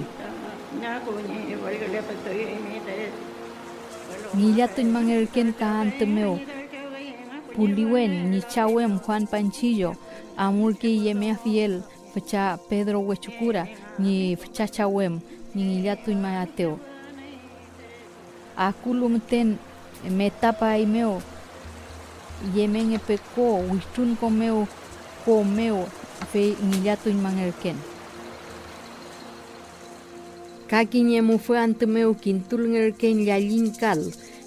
[4.35, 6.41] Nila tuñ mangerken kaantemeo
[7.55, 9.95] puliwen ni chawem Juan Panchillo
[10.37, 11.83] amurki yemea fiel,
[12.15, 13.69] fecha Pedro Huechucura,
[13.99, 15.21] ni fecha Chawem,
[15.55, 16.79] ni Yatu y Mayateo.
[18.57, 19.59] Akulum ten
[20.11, 21.23] metapa imeo,
[22.55, 24.67] yemen epeco, huistun comeo,
[25.25, 25.87] comeo,
[26.33, 27.77] fe ni Yatu y Mangerken.
[30.69, 34.01] Kaki niemu fue antemeu quintulngerken yalin cal,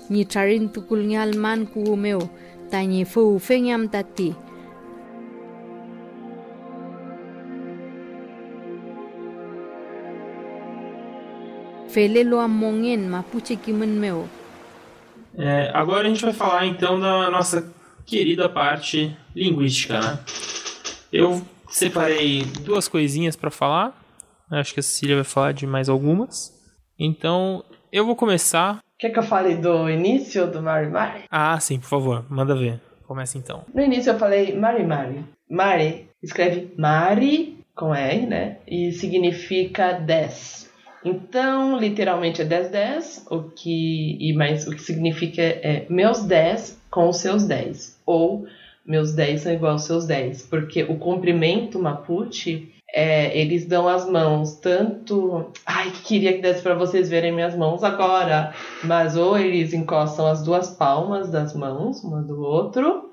[0.10, 2.30] ni charin tukulngal man cubumeo,
[2.72, 4.34] tañi fue ufeñam tati.
[11.96, 12.46] Felelo
[13.10, 14.28] mapuche kimen meu
[15.38, 17.74] É, agora a gente vai falar então da nossa
[18.06, 20.20] querida parte linguística, né?
[21.12, 23.94] Eu separei duas coisinhas para falar.
[24.52, 26.54] Acho que a Cecília vai falar de mais algumas.
[27.00, 28.80] Então, eu vou começar.
[29.00, 31.24] Quer que eu fale do início do Mari Mari?
[31.30, 32.82] Ah, sim, por favor, manda ver.
[33.08, 33.64] Começa então.
[33.74, 35.26] No início eu falei Mari Mari.
[35.50, 38.58] Mari escreve Mari com R, né?
[38.68, 40.65] E significa 10.
[41.06, 46.82] Então, literalmente é 10 10, o que e mais o que significa é meus 10
[46.90, 48.48] com os seus 10 ou
[48.84, 54.10] meus 10 são igual aos seus 10, porque o comprimento Mapuche é, eles dão as
[54.10, 55.52] mãos tanto.
[55.66, 60.44] Ai, queria que desse para vocês verem minhas mãos agora, mas ou eles encostam as
[60.44, 63.12] duas palmas das mãos, uma do outro,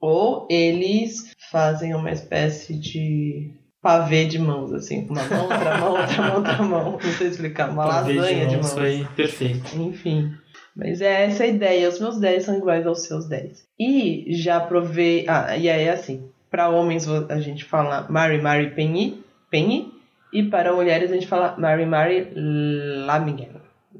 [0.00, 5.06] ou eles fazem uma espécie de pavê de mãos, assim.
[5.08, 6.92] Uma mão, outra mão, outra mão, outra mão.
[6.92, 7.70] Não sei explicar.
[7.70, 8.72] Uma Pavê de lasanha de mãos, mãos.
[8.72, 9.76] foi perfeito.
[9.80, 10.32] Enfim.
[10.76, 11.88] Mas é essa a ideia.
[11.88, 13.66] Os meus 10 são iguais aos seus 10.
[13.78, 15.24] E já provei.
[15.28, 16.30] Ah, e aí é assim.
[16.50, 19.92] Para homens a gente fala Mari Mari Penny, Penny.
[20.32, 22.32] E para mulheres a gente fala Mari Mari
[23.06, 23.50] Lamingen.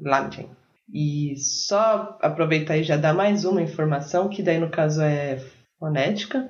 [0.01, 0.49] Lamingen.
[0.91, 5.39] E só aproveitar e já dar mais uma informação, que daí no caso é
[5.79, 6.49] fonética,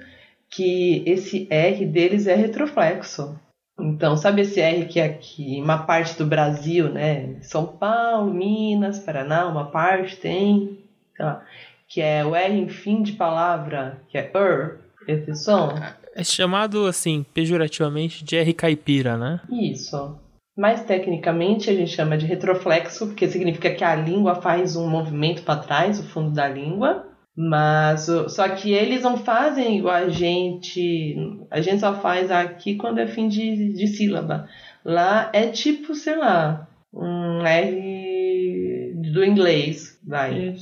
[0.49, 3.39] que esse R deles é retroflexo.
[3.79, 7.35] Então, sabe esse R que é aqui, em uma parte do Brasil, né?
[7.41, 10.79] São Paulo, Minas, Paraná, uma parte tem,
[11.15, 11.45] sei lá,
[11.88, 15.69] que é o R em fim de palavra, que é er, esse som.
[16.13, 19.39] É chamado, assim, pejorativamente de R caipira, né?
[19.49, 20.17] Isso.
[20.57, 25.41] Mais tecnicamente a gente chama de retroflexo, porque significa que a língua faz um movimento
[25.43, 27.07] para trás, o fundo da língua.
[27.41, 31.15] Mas só que eles não fazem igual a gente.
[31.49, 34.49] A gente só faz aqui quando é fim de, de sílaba.
[34.83, 40.55] Lá é tipo, sei lá, um R do inglês, vai.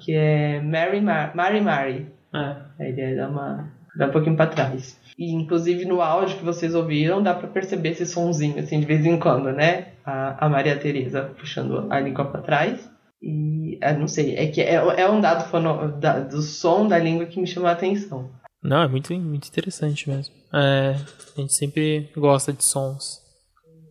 [0.00, 2.06] Que é Mary Mar Mary Mary.
[2.34, 2.56] É.
[2.78, 3.68] A ideia dá uma.
[3.94, 4.98] dá um pouquinho pra trás.
[5.18, 9.04] E inclusive no áudio que vocês ouviram, dá pra perceber esse sonzinho, assim, de vez
[9.04, 9.88] em quando, né?
[10.06, 12.88] a, a Maria Tereza puxando a língua para trás.
[13.26, 16.96] E eu não sei, é que é, é um dado fono, da, do som da
[16.96, 18.30] língua que me chamou a atenção.
[18.62, 20.32] Não, é muito, muito interessante mesmo.
[20.54, 20.94] É,
[21.36, 23.20] a gente sempre gosta de sons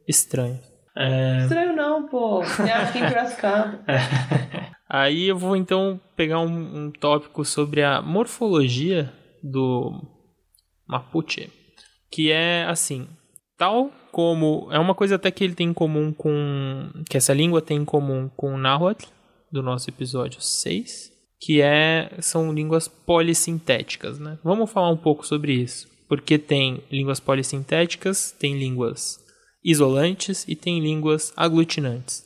[0.08, 0.62] estranhos.
[0.96, 1.40] É...
[1.40, 2.44] Estranho não, pô.
[2.66, 3.82] É aqui em Piracicaba.
[4.88, 9.12] Aí eu vou então pegar um, um tópico sobre a morfologia
[9.44, 10.02] do
[10.88, 11.52] Mapuche,
[12.10, 13.06] que é assim,
[13.58, 17.62] tal como é uma coisa até que ele tem em comum com que essa língua
[17.62, 19.15] tem em comum com o Nahuatl
[19.56, 24.38] do nosso episódio 6, que é são línguas polissintéticas, né?
[24.44, 29.18] Vamos falar um pouco sobre isso, porque tem línguas polissintéticas, tem línguas
[29.64, 32.26] isolantes e tem línguas aglutinantes.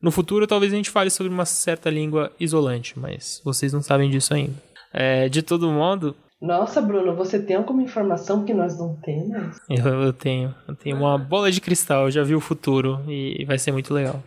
[0.00, 4.10] No futuro, talvez a gente fale sobre uma certa língua isolante, mas vocês não sabem
[4.10, 4.54] disso ainda.
[4.92, 6.16] É, de todo modo.
[6.40, 9.56] Nossa, Bruno, você tem alguma informação que nós não temos?
[9.68, 10.54] Eu, eu tenho.
[10.68, 14.22] Eu tenho uma bola de cristal, já vi o futuro e vai ser muito legal.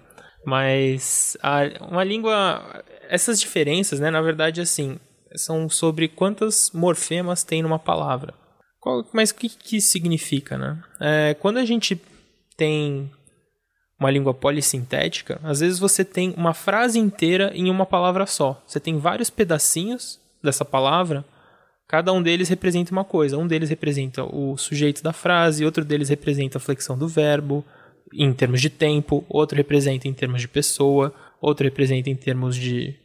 [0.48, 2.82] Mas a, uma língua.
[3.10, 4.98] Essas diferenças, né, na verdade, assim,
[5.36, 8.34] são sobre quantas morfemas tem numa palavra.
[8.80, 10.82] Qual, mas o que, que significa, né?
[11.02, 12.02] É, quando a gente
[12.56, 13.12] tem
[14.00, 18.64] uma língua polissintética, às vezes você tem uma frase inteira em uma palavra só.
[18.66, 21.26] Você tem vários pedacinhos dessa palavra,
[21.90, 23.38] cada um deles representa uma coisa.
[23.38, 27.66] Um deles representa o sujeito da frase, outro deles representa a flexão do verbo
[28.14, 32.96] em termos de tempo, outro representa em termos de pessoa, outro representa em termos de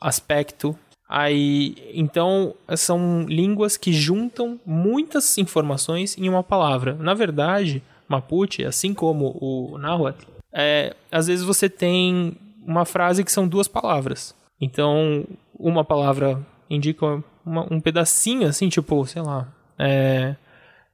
[0.00, 0.76] aspecto.
[1.08, 6.94] Aí, então, são línguas que juntam muitas informações em uma palavra.
[6.94, 13.32] Na verdade, Mapuche, assim como o Nahuatl, é, às vezes você tem uma frase que
[13.32, 14.34] são duas palavras.
[14.60, 15.24] Então,
[15.58, 19.48] uma palavra indica uma, um pedacinho, assim, tipo, sei lá,
[19.78, 20.36] é,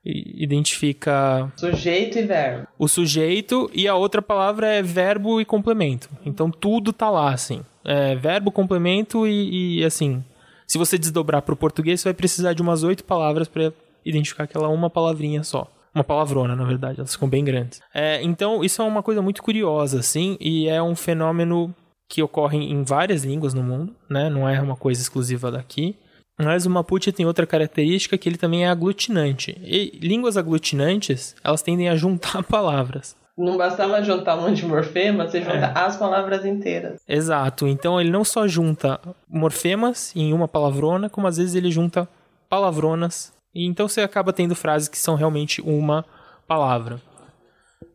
[0.06, 1.52] identifica...
[1.56, 2.66] Sujeito e verbo.
[2.78, 6.08] O sujeito e a outra palavra é verbo e complemento.
[6.24, 7.60] Então, tudo tá lá, assim.
[7.84, 10.22] É, verbo, complemento e, e, assim...
[10.66, 13.72] Se você desdobrar para o português, você vai precisar de umas oito palavras para
[14.04, 15.70] identificar aquela uma palavrinha só.
[15.94, 17.80] Uma palavrona, na verdade, elas ficam bem grandes.
[17.94, 21.72] É, então, isso é uma coisa muito curiosa, assim, e é um fenômeno
[22.08, 24.28] que ocorre em várias línguas no mundo, né?
[24.28, 25.96] Não é uma coisa exclusiva daqui.
[26.38, 29.56] Mas o Mapuche tem outra característica que ele também é aglutinante.
[29.62, 33.16] E línguas aglutinantes, elas tendem a juntar palavras.
[33.38, 35.72] Não bastava juntar um monte de morfemas, você junta é.
[35.78, 37.00] as palavras inteiras.
[37.06, 37.66] Exato.
[37.66, 42.08] Então ele não só junta morfemas em uma palavrona, como às vezes ele junta
[42.48, 46.04] palavronas e então você acaba tendo frases que são realmente uma
[46.46, 47.00] palavra.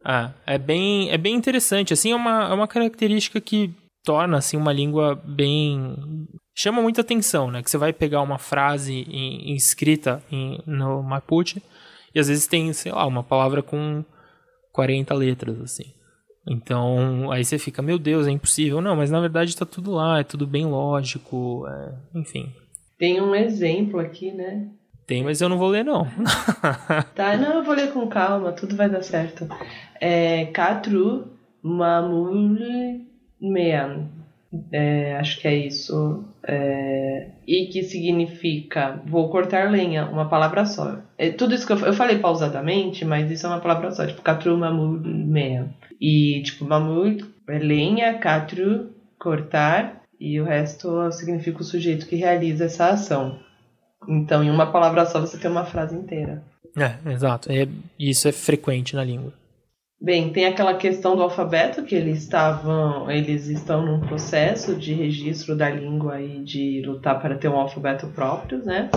[0.04, 1.94] Ah, é bem, é bem interessante.
[1.94, 3.72] Assim, é uma, é uma característica que
[4.04, 6.28] torna assim uma língua bem
[6.62, 7.64] chama muita atenção, né?
[7.64, 11.62] Que você vai pegar uma frase em, em escrita em, no Mapuche
[12.14, 14.04] e às vezes tem, sei lá, uma palavra com
[14.72, 15.94] 40 letras assim.
[16.48, 18.82] Então, aí você fica, meu Deus, é impossível.
[18.82, 22.52] Não, mas na verdade está tudo lá, é tudo bem lógico, é, enfim.
[22.98, 24.70] Tem um exemplo aqui, né?
[25.08, 26.06] Tem, mas eu não vou ler, não.
[27.16, 29.48] tá, não, eu vou ler com calma, tudo vai dar certo.
[30.00, 31.28] É Katru
[31.62, 32.58] Mamul
[33.40, 34.21] Mean.
[34.72, 36.26] É, acho que é isso.
[36.46, 41.00] É, e que significa vou cortar lenha, uma palavra só.
[41.18, 44.22] É, tudo isso que eu, eu falei pausadamente, mas isso é uma palavra só, tipo
[44.22, 45.70] Katru Mamul Mean.
[46.00, 52.66] E tipo, Mamul é lenha, Katru, cortar, e o resto significa o sujeito que realiza
[52.66, 53.40] essa ação.
[54.08, 56.44] Então, em uma palavra só, você tem uma frase inteira.
[56.76, 57.52] É, exato.
[57.52, 57.68] É,
[58.00, 59.34] isso é frequente na língua.
[60.04, 65.56] Bem, tem aquela questão do alfabeto que eles estavam, eles estão num processo de registro
[65.56, 68.90] da língua e de lutar para ter um alfabeto próprio, né?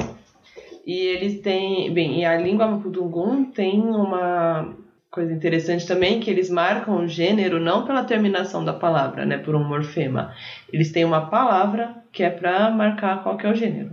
[0.87, 4.75] E eles têm, bem, e a língua mapudungun tem uma
[5.11, 9.55] coisa interessante também que eles marcam o gênero não pela terminação da palavra, né, por
[9.55, 10.33] um morfema.
[10.73, 13.91] Eles têm uma palavra que é para marcar qual que é o gênero.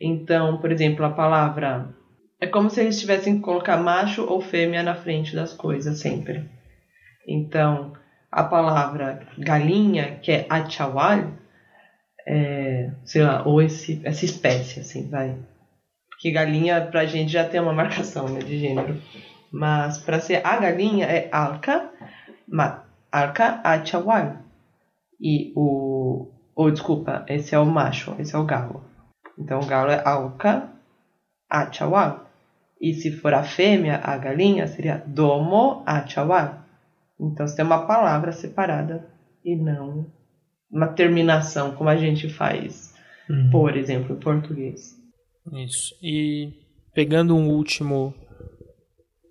[0.00, 1.88] Então, por exemplo, a palavra.
[2.44, 6.44] É como se eles tivessem que colocar macho ou fêmea na frente das coisas sempre.
[7.26, 7.94] Então,
[8.30, 11.32] a palavra galinha, que é achawal,
[12.26, 15.34] é, sei lá, ou esse, essa espécie, assim, vai.
[16.10, 19.00] Porque galinha pra gente já tem uma marcação né, de gênero.
[19.50, 21.90] Mas para ser a galinha é alca,
[22.46, 24.36] ma, alca achawal.
[25.18, 26.30] E o.
[26.54, 28.84] Ou desculpa, esse é o macho, esse é o galo.
[29.38, 30.68] Então o galo é alca
[31.48, 32.23] achawal.
[32.84, 36.62] E se for a fêmea, a galinha, seria domo achawal.
[37.18, 39.08] Então você tem uma palavra separada
[39.42, 40.04] e não
[40.70, 42.94] uma terminação, como a gente faz,
[43.30, 43.48] uhum.
[43.50, 45.00] por exemplo, em português.
[45.50, 45.94] Isso.
[46.02, 46.52] E
[46.92, 48.12] pegando um último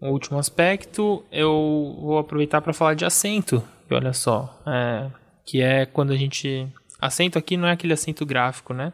[0.02, 3.64] um último aspecto, eu vou aproveitar para falar de acento.
[3.88, 5.12] E olha só, é,
[5.46, 6.68] que é quando a gente.
[7.00, 8.92] Acento aqui não é aquele acento gráfico, né?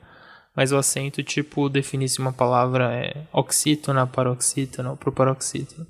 [0.59, 5.87] Mas o acento, tipo, definisse uma palavra é oxítona, paroxítona ou proparoxítona.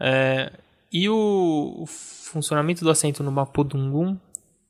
[0.00, 0.50] É,
[0.90, 4.18] e o, o, funcionamento do acento no Mapudungum,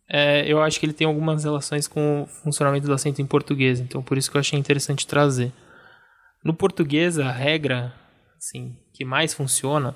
[0.09, 3.79] é, eu acho que ele tem algumas relações com o funcionamento do acento em português,
[3.79, 5.53] então por isso que eu achei interessante trazer.
[6.43, 7.95] No português, a regra
[8.37, 9.95] assim, que mais funciona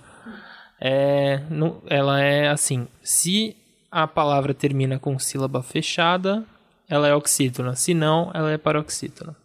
[0.81, 3.57] é, no, ela é assim: se
[3.91, 6.47] a palavra termina com sílaba fechada,
[6.91, 7.77] ela é oxítona.
[7.77, 9.31] Se não, ela é paroxítona.
[9.31, 9.37] O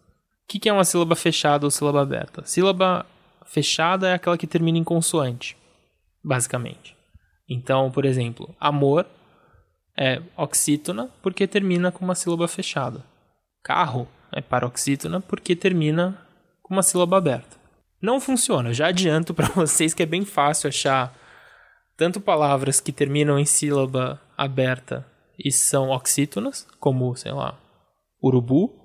[0.48, 2.44] que, é uma sílaba fechada ou sílaba aberta?
[2.44, 3.06] Sílaba
[3.46, 5.56] fechada é aquela que termina em consoante,
[6.22, 6.96] basicamente.
[7.48, 9.06] Então, por exemplo, amor
[9.96, 13.04] é oxítona porque termina com uma sílaba fechada.
[13.62, 16.20] Carro é paroxítona porque termina
[16.62, 17.56] com uma sílaba aberta.
[18.02, 21.16] Não funciona, já adianto para vocês que é bem fácil achar
[21.96, 25.06] tanto palavras que terminam em sílaba aberta
[25.38, 27.58] e são oxítonas, como, sei lá,
[28.22, 28.84] urubu.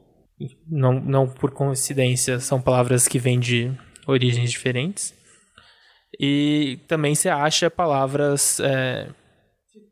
[0.67, 3.71] Não, não por coincidência, são palavras que vêm de
[4.07, 5.13] origens diferentes.
[6.19, 9.09] E também você acha palavras é,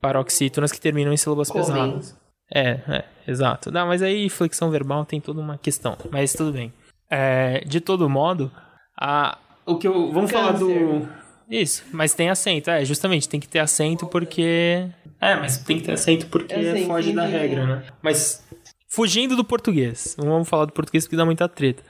[0.01, 2.17] paroxítonas que terminam em sílabas pesadas.
[2.53, 3.71] É, é, exato.
[3.71, 6.73] Não, mas aí flexão verbal tem toda uma questão, mas tudo bem.
[7.09, 8.51] É, de todo modo,
[8.99, 9.37] a,
[9.69, 10.11] o que eu.
[10.11, 10.45] Vamos Câncer.
[10.45, 11.07] falar do.
[11.49, 14.87] Isso, mas tem acento, é, justamente, tem que ter acento porque.
[15.19, 17.83] É, mas tem que ter acento porque sei, foge da regra, né?
[18.01, 18.47] Mas
[18.87, 21.83] fugindo do português, não vamos falar do português porque dá muita treta.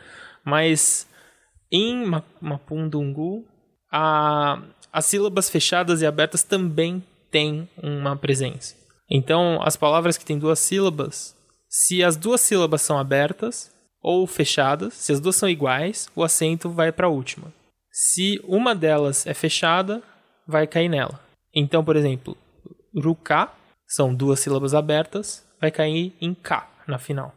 [0.45, 1.05] Mas
[1.71, 2.05] em
[2.41, 3.45] Mapundungu,
[3.91, 8.75] a, as sílabas fechadas e abertas também têm uma presença.
[9.09, 11.35] Então, as palavras que têm duas sílabas,
[11.67, 16.69] se as duas sílabas são abertas ou fechadas, se as duas são iguais, o acento
[16.69, 17.51] vai para a última.
[18.01, 20.01] Se uma delas é fechada,
[20.47, 21.19] vai cair nela.
[21.53, 22.37] Então, por exemplo,
[22.95, 23.51] ruka
[23.85, 27.35] são duas sílabas abertas, vai cair em K na final.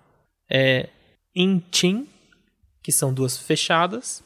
[0.49, 0.89] É,
[1.35, 2.07] Intin,
[2.81, 4.23] que são duas fechadas,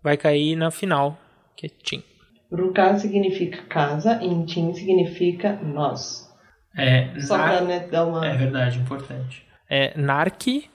[0.00, 1.18] vai cair na final,
[1.56, 2.04] que é Tim.
[2.52, 6.32] Ruka significa casa, Intin significa nós.
[6.76, 7.48] É, Só nar...
[7.48, 8.24] pra né, dar uma.
[8.24, 9.44] É verdade, importante.
[9.68, 10.70] É, Narki,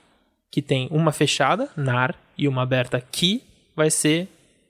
[0.52, 3.42] que tem uma fechada, Nar, e uma aberta Ki,
[3.78, 4.28] vai ser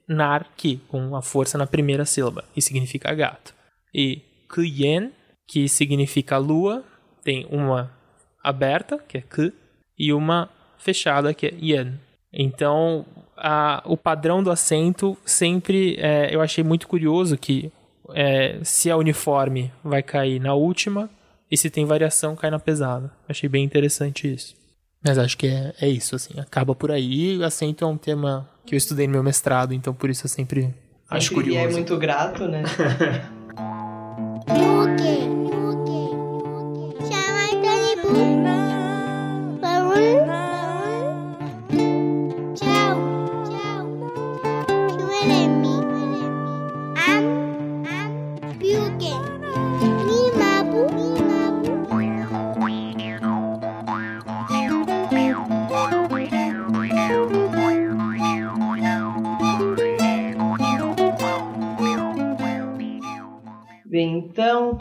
[0.08, 3.54] Narki, com a força na primeira sílaba, e significa gato.
[3.94, 4.22] E
[4.54, 5.12] Kuyen,
[5.48, 6.84] que significa lua,
[7.24, 7.92] tem uma
[8.44, 9.52] aberta, que é Ku,
[9.98, 12.00] e uma fechada, que é Yen.
[12.32, 17.72] Então, a, o padrão do acento sempre é, eu achei muito curioso que
[18.14, 21.10] é, se é uniforme vai cair na última
[21.50, 23.12] e se tem variação cai na pesada.
[23.28, 24.56] Achei bem interessante isso.
[25.04, 27.42] Mas acho que é, é isso, assim, acaba por aí.
[27.44, 30.74] Acento é um tema que eu estudei no meu mestrado, então por isso eu sempre
[31.10, 31.60] acho sempre curioso.
[31.60, 32.64] E é muito grato, né?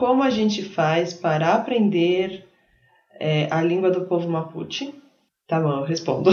[0.05, 2.44] como a gente faz para aprender
[3.18, 4.94] é, a língua do povo Mapuche?
[5.48, 6.30] Tá bom, eu respondo.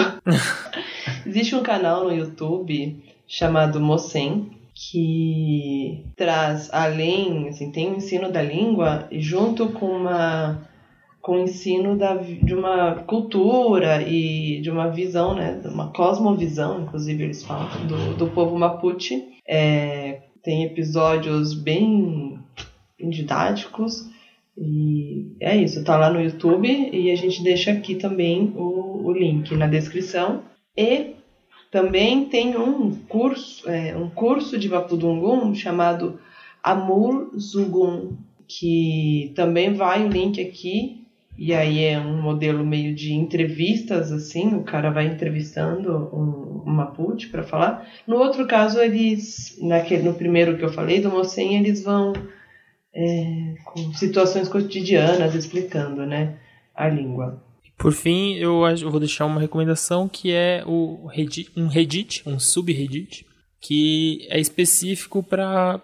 [1.26, 8.42] Existe um canal no YouTube chamado Mocem, que traz além, assim, tem o ensino da
[8.42, 10.68] língua junto com uma
[11.22, 16.82] com o ensino da, de uma cultura e de uma visão, né, de uma cosmovisão,
[16.82, 19.30] inclusive eles falam, do, do povo Mapuche.
[19.48, 22.31] É, tem episódios bem
[23.10, 24.10] didáticos.
[24.58, 29.12] E é isso, tá lá no YouTube e a gente deixa aqui também o, o
[29.12, 30.44] link na descrição.
[30.76, 31.16] E
[31.72, 36.20] também tem um curso, é, um curso de Mapudungun chamado
[36.62, 41.02] Amur Zugun, que também vai o link aqui.
[41.38, 46.72] E aí é um modelo meio de entrevistas, assim, o cara vai entrevistando um, um
[46.72, 47.88] Mapuche para falar.
[48.06, 52.14] No outro caso, eles, naquele, no primeiro que eu falei, do Mocem, eles vão
[52.94, 56.38] é, com situações cotidianas explicando né,
[56.76, 57.42] a língua.
[57.78, 63.26] Por fim, eu vou deixar uma recomendação que é o Reddit, um Reddit, um subreddit,
[63.60, 65.82] que é específico para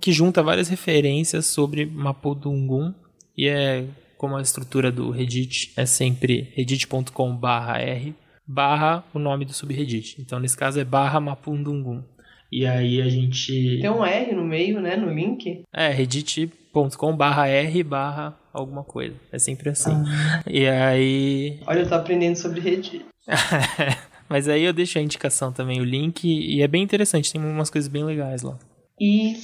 [0.00, 2.94] que junta várias referências sobre Mapudungun
[3.36, 3.84] e é
[4.16, 8.14] como a estrutura do Reddit é sempre reddit.com/r
[8.46, 10.20] barra o nome do subreddit.
[10.20, 12.02] Então nesse caso é barra Mapudungun.
[12.50, 13.78] E aí a gente.
[13.80, 14.96] Tem um R no meio, né?
[14.96, 15.62] No link.
[15.72, 19.14] É, reddit.com barra R barra alguma coisa.
[19.32, 19.92] É sempre assim.
[19.92, 20.42] Ah.
[20.46, 21.60] E aí.
[21.66, 23.04] Olha, eu tô aprendendo sobre Reddit.
[24.28, 27.68] Mas aí eu deixo a indicação também, o link, e é bem interessante, tem umas
[27.68, 28.56] coisas bem legais lá.
[29.00, 29.36] E,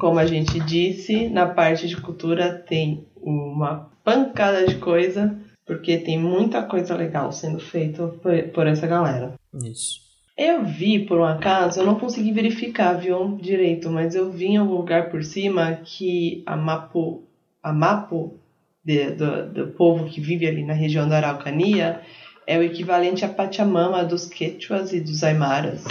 [0.00, 6.18] como a gente disse, na parte de cultura tem uma pancada de coisa, porque tem
[6.18, 9.34] muita coisa legal sendo feita por, por essa galera.
[9.62, 10.01] Isso.
[10.44, 14.56] Eu vi, por um acaso, eu não consegui verificar, viu, direito, mas eu vi em
[14.56, 17.22] algum lugar por cima que a Mapu,
[17.62, 18.40] a Mapu
[18.84, 22.00] de, do, do povo que vive ali na região da Araucania
[22.44, 25.84] é o equivalente à Pachamama dos Quechuas e dos Aimaras,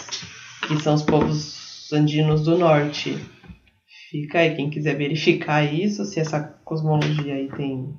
[0.67, 3.17] que são os povos andinos do norte.
[4.09, 7.95] Fica aí quem quiser verificar isso, se essa cosmologia aí tem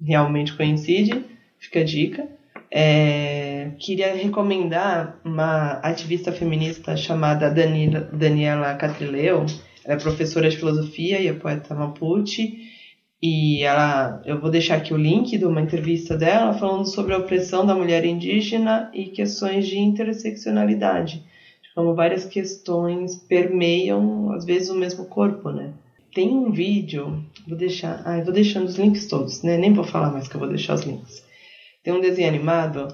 [0.00, 1.24] realmente coincide,
[1.58, 2.28] fica a dica.
[2.74, 9.44] É, queria recomendar uma ativista feminista chamada Daniela, Daniela Catrileo.
[9.84, 12.72] Ela é professora de filosofia e é poeta mapuche
[13.22, 17.18] e ela, eu vou deixar aqui o link de uma entrevista dela falando sobre a
[17.18, 21.22] opressão da mulher indígena e questões de interseccionalidade,
[21.72, 25.72] como várias questões permeiam às vezes o mesmo corpo, né?
[26.12, 29.56] Tem um vídeo, vou deixar, ah, vou deixando os links todos, né?
[29.56, 31.22] Nem vou falar mais que eu vou deixar os links.
[31.82, 32.88] Tem um desenho animado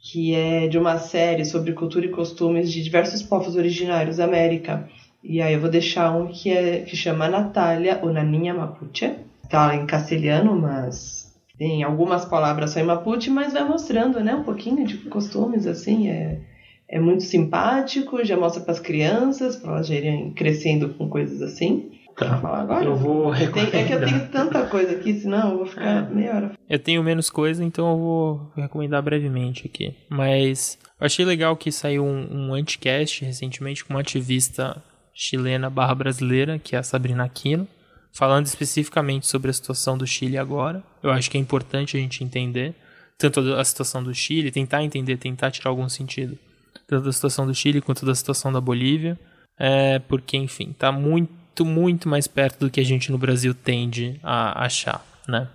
[0.00, 4.86] que é de uma série sobre cultura e costumes de diversos povos originários da América.
[5.22, 9.14] E aí eu vou deixar um que é que chama Natália, ou Naninha Mapuche
[9.48, 14.42] tá em castelhano, mas tem algumas palavras só em Mapuche, mas vai mostrando, né, um
[14.42, 16.40] pouquinho de costumes, assim, é,
[16.88, 21.90] é muito simpático, já mostra para as crianças, para elas irem crescendo com coisas assim.
[22.16, 22.36] Tá.
[22.36, 22.84] Agora?
[22.84, 23.74] Eu vou recomendar.
[23.80, 26.14] É que eu tenho tanta coisa aqui, senão eu vou ficar é.
[26.14, 26.52] meia hora.
[26.68, 29.96] Eu tenho menos coisa, então eu vou recomendar brevemente aqui.
[30.08, 35.94] Mas eu achei legal que saiu um, um anticast recentemente com uma ativista chilena barra
[35.94, 37.68] brasileira, que é a Sabrina Aquino
[38.14, 40.82] falando especificamente sobre a situação do Chile agora.
[41.02, 42.74] Eu acho que é importante a gente entender
[43.18, 46.38] tanto a situação do Chile, tentar entender, tentar tirar algum sentido,
[46.86, 49.18] tanto da situação do Chile quanto da situação da Bolívia,
[49.58, 54.18] é, porque, enfim, está muito, muito mais perto do que a gente no Brasil tende
[54.22, 55.46] a achar, né?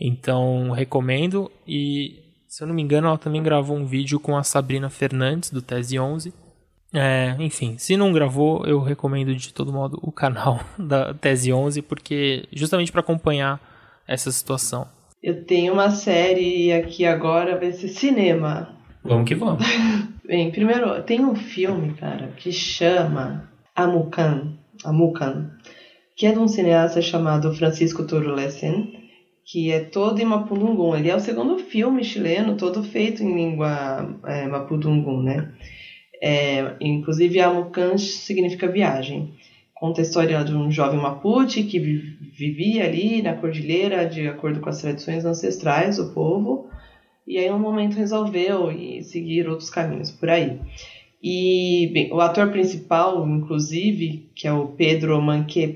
[0.00, 4.42] Então, recomendo e, se eu não me engano, ela também gravou um vídeo com a
[4.42, 6.32] Sabrina Fernandes, do Tese 11,
[6.94, 11.82] é, enfim, se não gravou, eu recomendo de todo modo o canal da Tese 11,
[11.82, 13.60] porque justamente para acompanhar
[14.08, 14.88] essa situação.
[15.22, 18.70] Eu tenho uma série aqui agora, vai ser cinema.
[19.02, 19.64] Vamos que vamos.
[20.24, 24.54] Bem, primeiro, tem um filme, cara, que chama Amukan,
[24.88, 25.50] Amukan,
[26.14, 28.92] que é de um cineasta chamado Francisco Turulesen,
[29.44, 30.96] que é todo em Mapudungun.
[30.96, 35.48] Ele é o segundo filme chileno todo feito em língua é, Mapudungun, né?
[36.22, 39.30] É, inclusive, Amucan significa viagem.
[39.74, 44.70] Conta a história de um jovem Mapuche que vivia ali na cordilheira de acordo com
[44.70, 46.66] as tradições ancestrais do povo
[47.26, 48.68] e aí, no momento, resolveu
[49.02, 50.56] seguir outros caminhos por aí.
[51.22, 55.66] E bem, o ator principal, inclusive, que é o Pedro Manque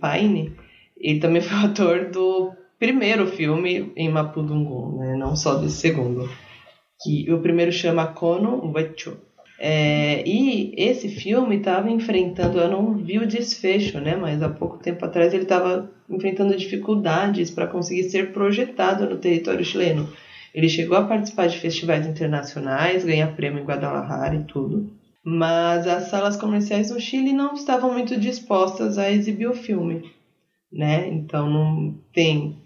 [0.00, 0.52] Paine,
[0.98, 5.16] ele também foi o ator do primeiro filme em Mapudungun, né?
[5.16, 6.28] não só desse segundo.
[7.02, 9.16] Que o primeiro chama Kono Wecho.
[9.62, 14.16] É, e esse filme estava enfrentando, eu não vi o desfecho, né?
[14.16, 19.62] Mas há pouco tempo atrás ele estava enfrentando dificuldades para conseguir ser projetado no território
[19.62, 20.08] chileno.
[20.54, 24.90] Ele chegou a participar de festivais internacionais, ganhar prêmio em Guadalajara e tudo.
[25.24, 30.10] Mas as salas comerciais no Chile não estavam muito dispostas a exibir o filme,
[30.72, 31.08] né?
[31.08, 32.56] Então não tem.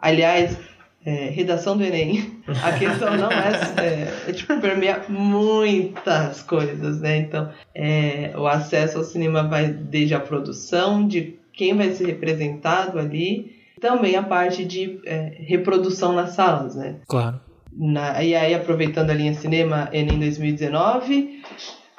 [0.00, 0.58] Aliás,
[1.04, 2.40] é, redação do Enem.
[2.62, 7.18] A questão não é, é, é tipo, permear muitas coisas, né?
[7.18, 12.98] Então, é, o acesso ao cinema vai desde a produção, de quem vai ser representado
[12.98, 17.00] ali, também a parte de é, reprodução nas salas, né?
[17.08, 17.40] Claro.
[17.72, 21.42] Na, e aí, aproveitando a linha cinema Enem 2019,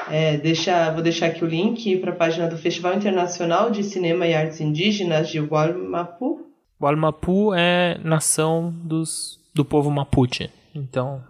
[0.09, 4.27] é, deixa, vou deixar aqui o link para a página do Festival Internacional de Cinema
[4.27, 6.51] e Artes Indígenas de Hualmapu,
[6.81, 10.49] o Almapu é nação dos, do povo Mapuche.
[10.73, 11.21] Então.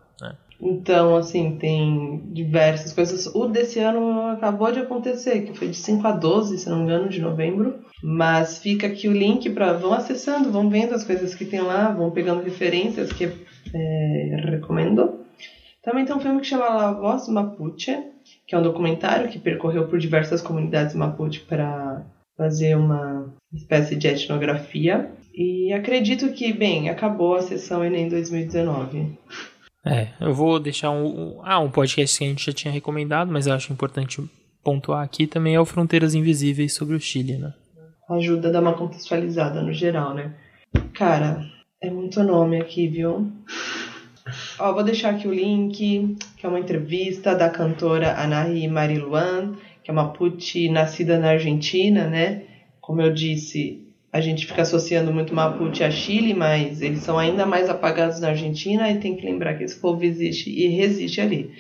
[0.61, 3.25] Então, assim, tem diversas coisas.
[3.33, 6.83] O desse ano acabou de acontecer, que foi de 5 a 12, se não me
[6.83, 7.79] engano, de novembro.
[8.03, 11.91] Mas fica aqui o link para vão acessando, vão vendo as coisas que tem lá,
[11.91, 13.25] vão pegando referências que
[13.73, 15.21] é, recomendo.
[15.81, 17.97] Também tem um filme que chama La Voz Mapuche,
[18.45, 22.03] que é um documentário que percorreu por diversas comunidades Mapuche para
[22.37, 25.11] fazer uma espécie de etnografia.
[25.33, 29.17] E acredito que, bem, acabou a sessão Enem 2019.
[29.85, 33.47] É, eu vou deixar um, ah, um podcast que a gente já tinha recomendado, mas
[33.47, 34.21] eu acho importante
[34.63, 37.53] pontuar aqui também é o Fronteiras Invisíveis sobre o Chile, né?
[38.09, 40.33] Ajuda a dar uma contextualizada no geral, né?
[40.93, 41.43] Cara,
[41.81, 43.31] é muito nome aqui, viu?
[44.59, 49.89] Ó, vou deixar aqui o link, que é uma entrevista da cantora Anahi Mariluan, que
[49.89, 52.43] é uma puti nascida na Argentina, né?
[52.79, 57.45] Como eu disse, a gente fica associando muito Mapuche a Chile, mas eles são ainda
[57.45, 61.51] mais apagados na Argentina e tem que lembrar que esse povo existe e resiste ali.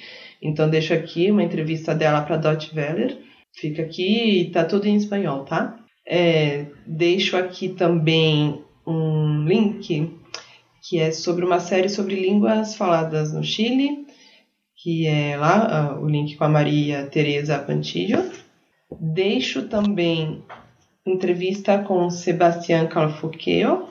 [0.41, 3.17] Então deixo aqui uma entrevista dela para Dot Weller.
[3.53, 5.77] Fica aqui e tá tudo em espanhol, tá?
[6.05, 10.11] É, deixo aqui também um link
[10.81, 14.07] que é sobre uma série sobre línguas faladas no Chile,
[14.75, 18.23] que é lá uh, o link com a Maria Teresa Pantillo.
[18.99, 20.43] Deixo também
[21.05, 23.89] entrevista com Sebastián Calfoqueo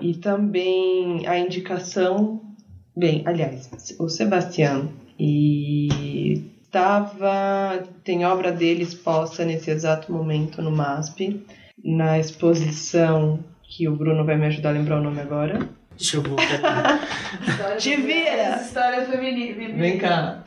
[0.00, 2.42] e também a indicação,
[2.96, 11.46] bem, aliás, o Sebastián e estava tem obra dele exposta nesse exato momento no MASP
[11.82, 15.68] na exposição que o Bruno vai me ajudar a lembrar o nome agora.
[15.96, 16.36] Deixa eu ver.
[17.78, 18.56] Te vira!
[18.56, 19.76] História feminina.
[19.76, 20.42] Vem cá.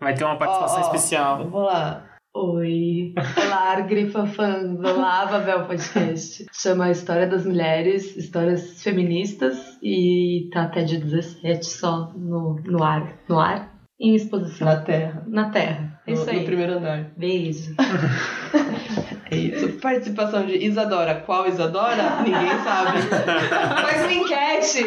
[0.00, 1.48] Vai ter uma participação Ó, ó, especial.
[1.48, 2.05] Vou lá.
[2.38, 3.14] Oi,
[3.46, 6.44] olá, Grifa fã do Lava Bel Podcast.
[6.52, 12.84] Chama a História das Mulheres, Histórias Feministas e tá até dia 17 só no, no
[12.84, 13.10] ar.
[13.26, 13.72] No ar?
[13.98, 14.66] Em exposição.
[14.66, 15.24] Na Terra.
[15.26, 15.98] Na Terra.
[16.06, 16.40] É No, isso aí.
[16.40, 17.10] no primeiro andar.
[17.16, 17.74] Beijo.
[19.28, 19.80] É isso.
[19.80, 21.16] Participação de Isadora.
[21.26, 22.22] Qual Isadora?
[22.22, 22.98] Ninguém sabe.
[23.82, 24.84] Faz uma enquete.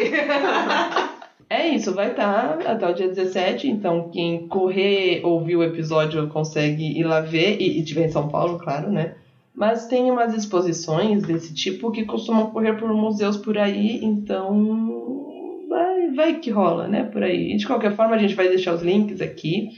[1.52, 6.96] É isso, vai estar até o dia 17, então quem correr, ouvir o episódio consegue
[6.96, 9.16] ir lá ver, e, e tiver em São Paulo, claro, né?
[9.52, 16.10] Mas tem umas exposições desse tipo que costumam correr por museus por aí, então vai,
[16.12, 17.02] vai que rola, né?
[17.02, 17.56] Por aí.
[17.56, 19.70] De qualquer forma, a gente vai deixar os links aqui,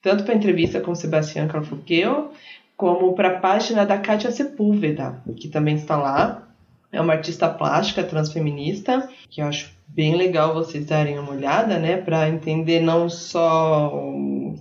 [0.00, 2.30] tanto para a entrevista com o Sebastião Calfuqueo,
[2.74, 6.48] como para a página da Kátia Sepúlveda, que também está lá.
[6.92, 11.96] É uma artista plástica transfeminista, que eu acho bem legal vocês darem uma olhada, né,
[11.96, 13.92] para entender não só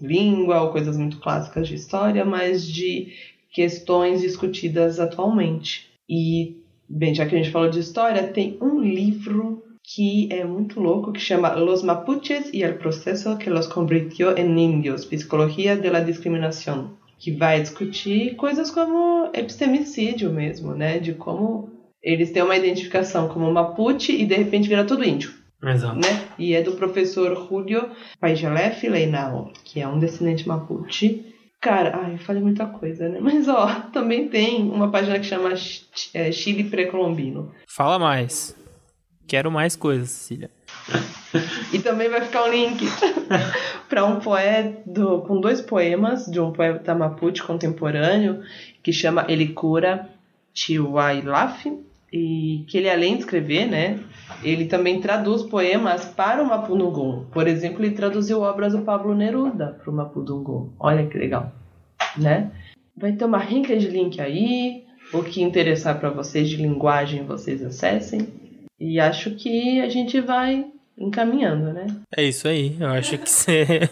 [0.02, 3.14] língua ou coisas muito clássicas de história, mas de
[3.52, 5.90] questões discutidas atualmente.
[6.10, 6.58] E,
[6.88, 11.12] bem, já que a gente falou de história, tem um livro que é muito louco,
[11.12, 16.00] que chama Los Mapuches y el proceso que los convirtió en indios, Psicologia de la
[16.00, 21.71] Discriminación, que vai discutir coisas como epistemicídio mesmo, né, de como
[22.04, 25.32] eles têm uma identificação como Mapuche e de repente vira tudo índio,
[25.64, 25.96] Exato.
[25.96, 26.28] né?
[26.40, 27.90] E é do professor Julio
[28.20, 31.28] Paijalef Leinao, que é um descendente Mapuche.
[31.62, 33.20] Cara, ai, eu falei muita coisa, né?
[33.22, 37.52] Mas ó, também tem uma página que chama Ch- é, Chile Pré-Colombino.
[37.68, 38.56] Fala mais.
[39.28, 40.50] Quero mais coisas, Cecília.
[41.72, 42.84] E também vai ficar um link
[43.88, 44.82] para um poeta
[45.28, 48.42] com dois poemas de um poeta Mapuche contemporâneo
[48.84, 50.10] que chama Elicura
[50.54, 51.66] Chihuailaf
[52.12, 54.00] e que ele além de escrever, né,
[54.44, 57.26] ele também traduz poemas para o Mapudungun.
[57.32, 60.72] Por exemplo, ele traduziu obras do Pablo Neruda para o Mapudungun.
[60.80, 61.52] Olha que legal,
[62.18, 62.52] né?
[62.96, 64.84] Vai ter uma rinca de link aí.
[65.14, 68.28] O que interessar para vocês de linguagem, vocês acessem.
[68.80, 70.66] E acho que a gente vai
[70.98, 71.88] encaminhando, né?
[72.16, 72.76] É isso aí.
[72.80, 73.90] Eu acho que você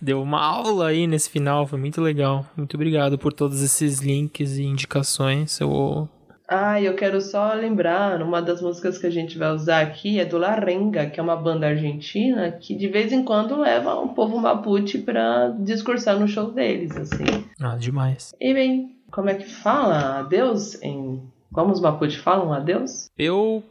[0.00, 1.66] deu uma aula aí nesse final.
[1.66, 2.46] Foi muito legal.
[2.56, 5.60] Muito obrigado por todos esses links e indicações.
[5.60, 6.08] Eu
[6.54, 10.24] Ah, eu quero só lembrar, uma das músicas que a gente vai usar aqui é
[10.26, 14.08] do La Renga, que é uma banda argentina que de vez em quando leva um
[14.08, 17.24] povo mapuche pra discursar no show deles, assim.
[17.58, 18.34] Ah, demais.
[18.38, 21.22] E bem, como é que fala adeus em...
[21.50, 23.08] Como os mapuche falam adeus?
[23.16, 23.62] Eu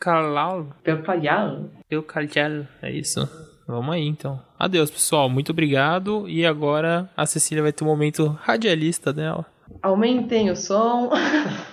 [0.00, 1.60] calal, Perpalhar.
[1.88, 3.28] eu calhar, é isso.
[3.66, 4.40] Vamos aí então.
[4.58, 5.28] Adeus, pessoal.
[5.30, 6.28] Muito obrigado.
[6.28, 9.46] E agora a Cecília vai ter um momento radialista dela.
[9.82, 11.10] Aumentem o som.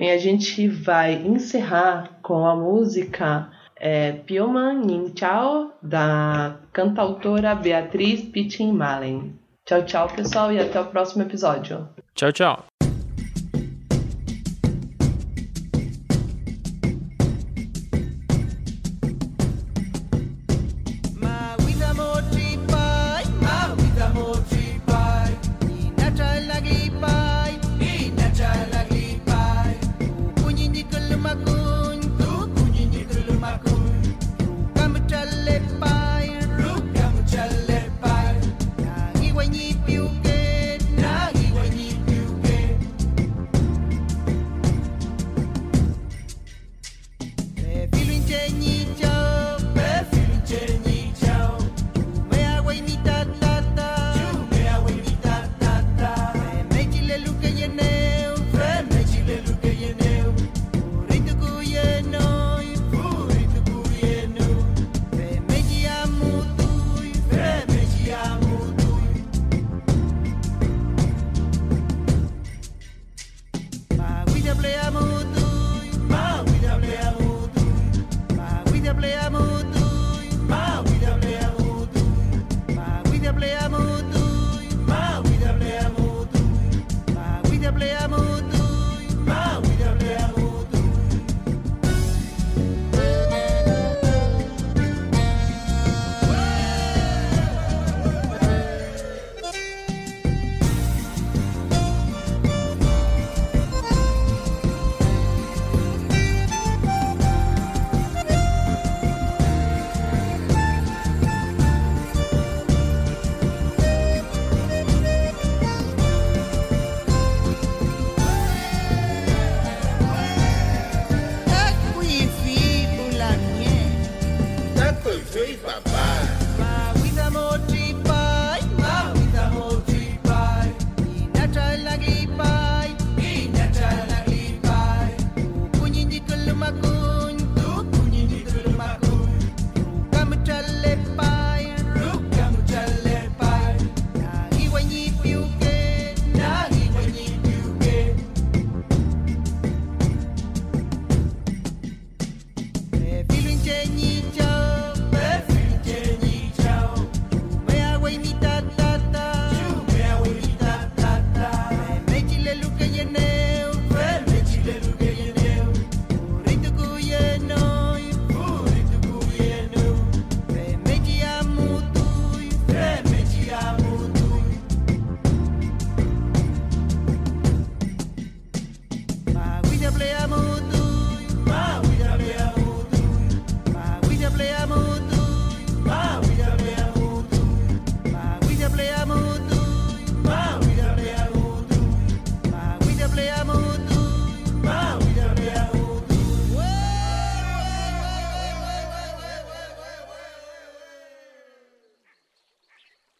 [0.00, 8.22] Bem, a gente vai encerrar com a música é, Pioman Yin Chao, da cantautora Beatriz
[8.22, 9.38] Pittin Malen.
[9.66, 11.86] Tchau, tchau, pessoal, e até o próximo episódio.
[12.14, 12.69] Tchau, tchau.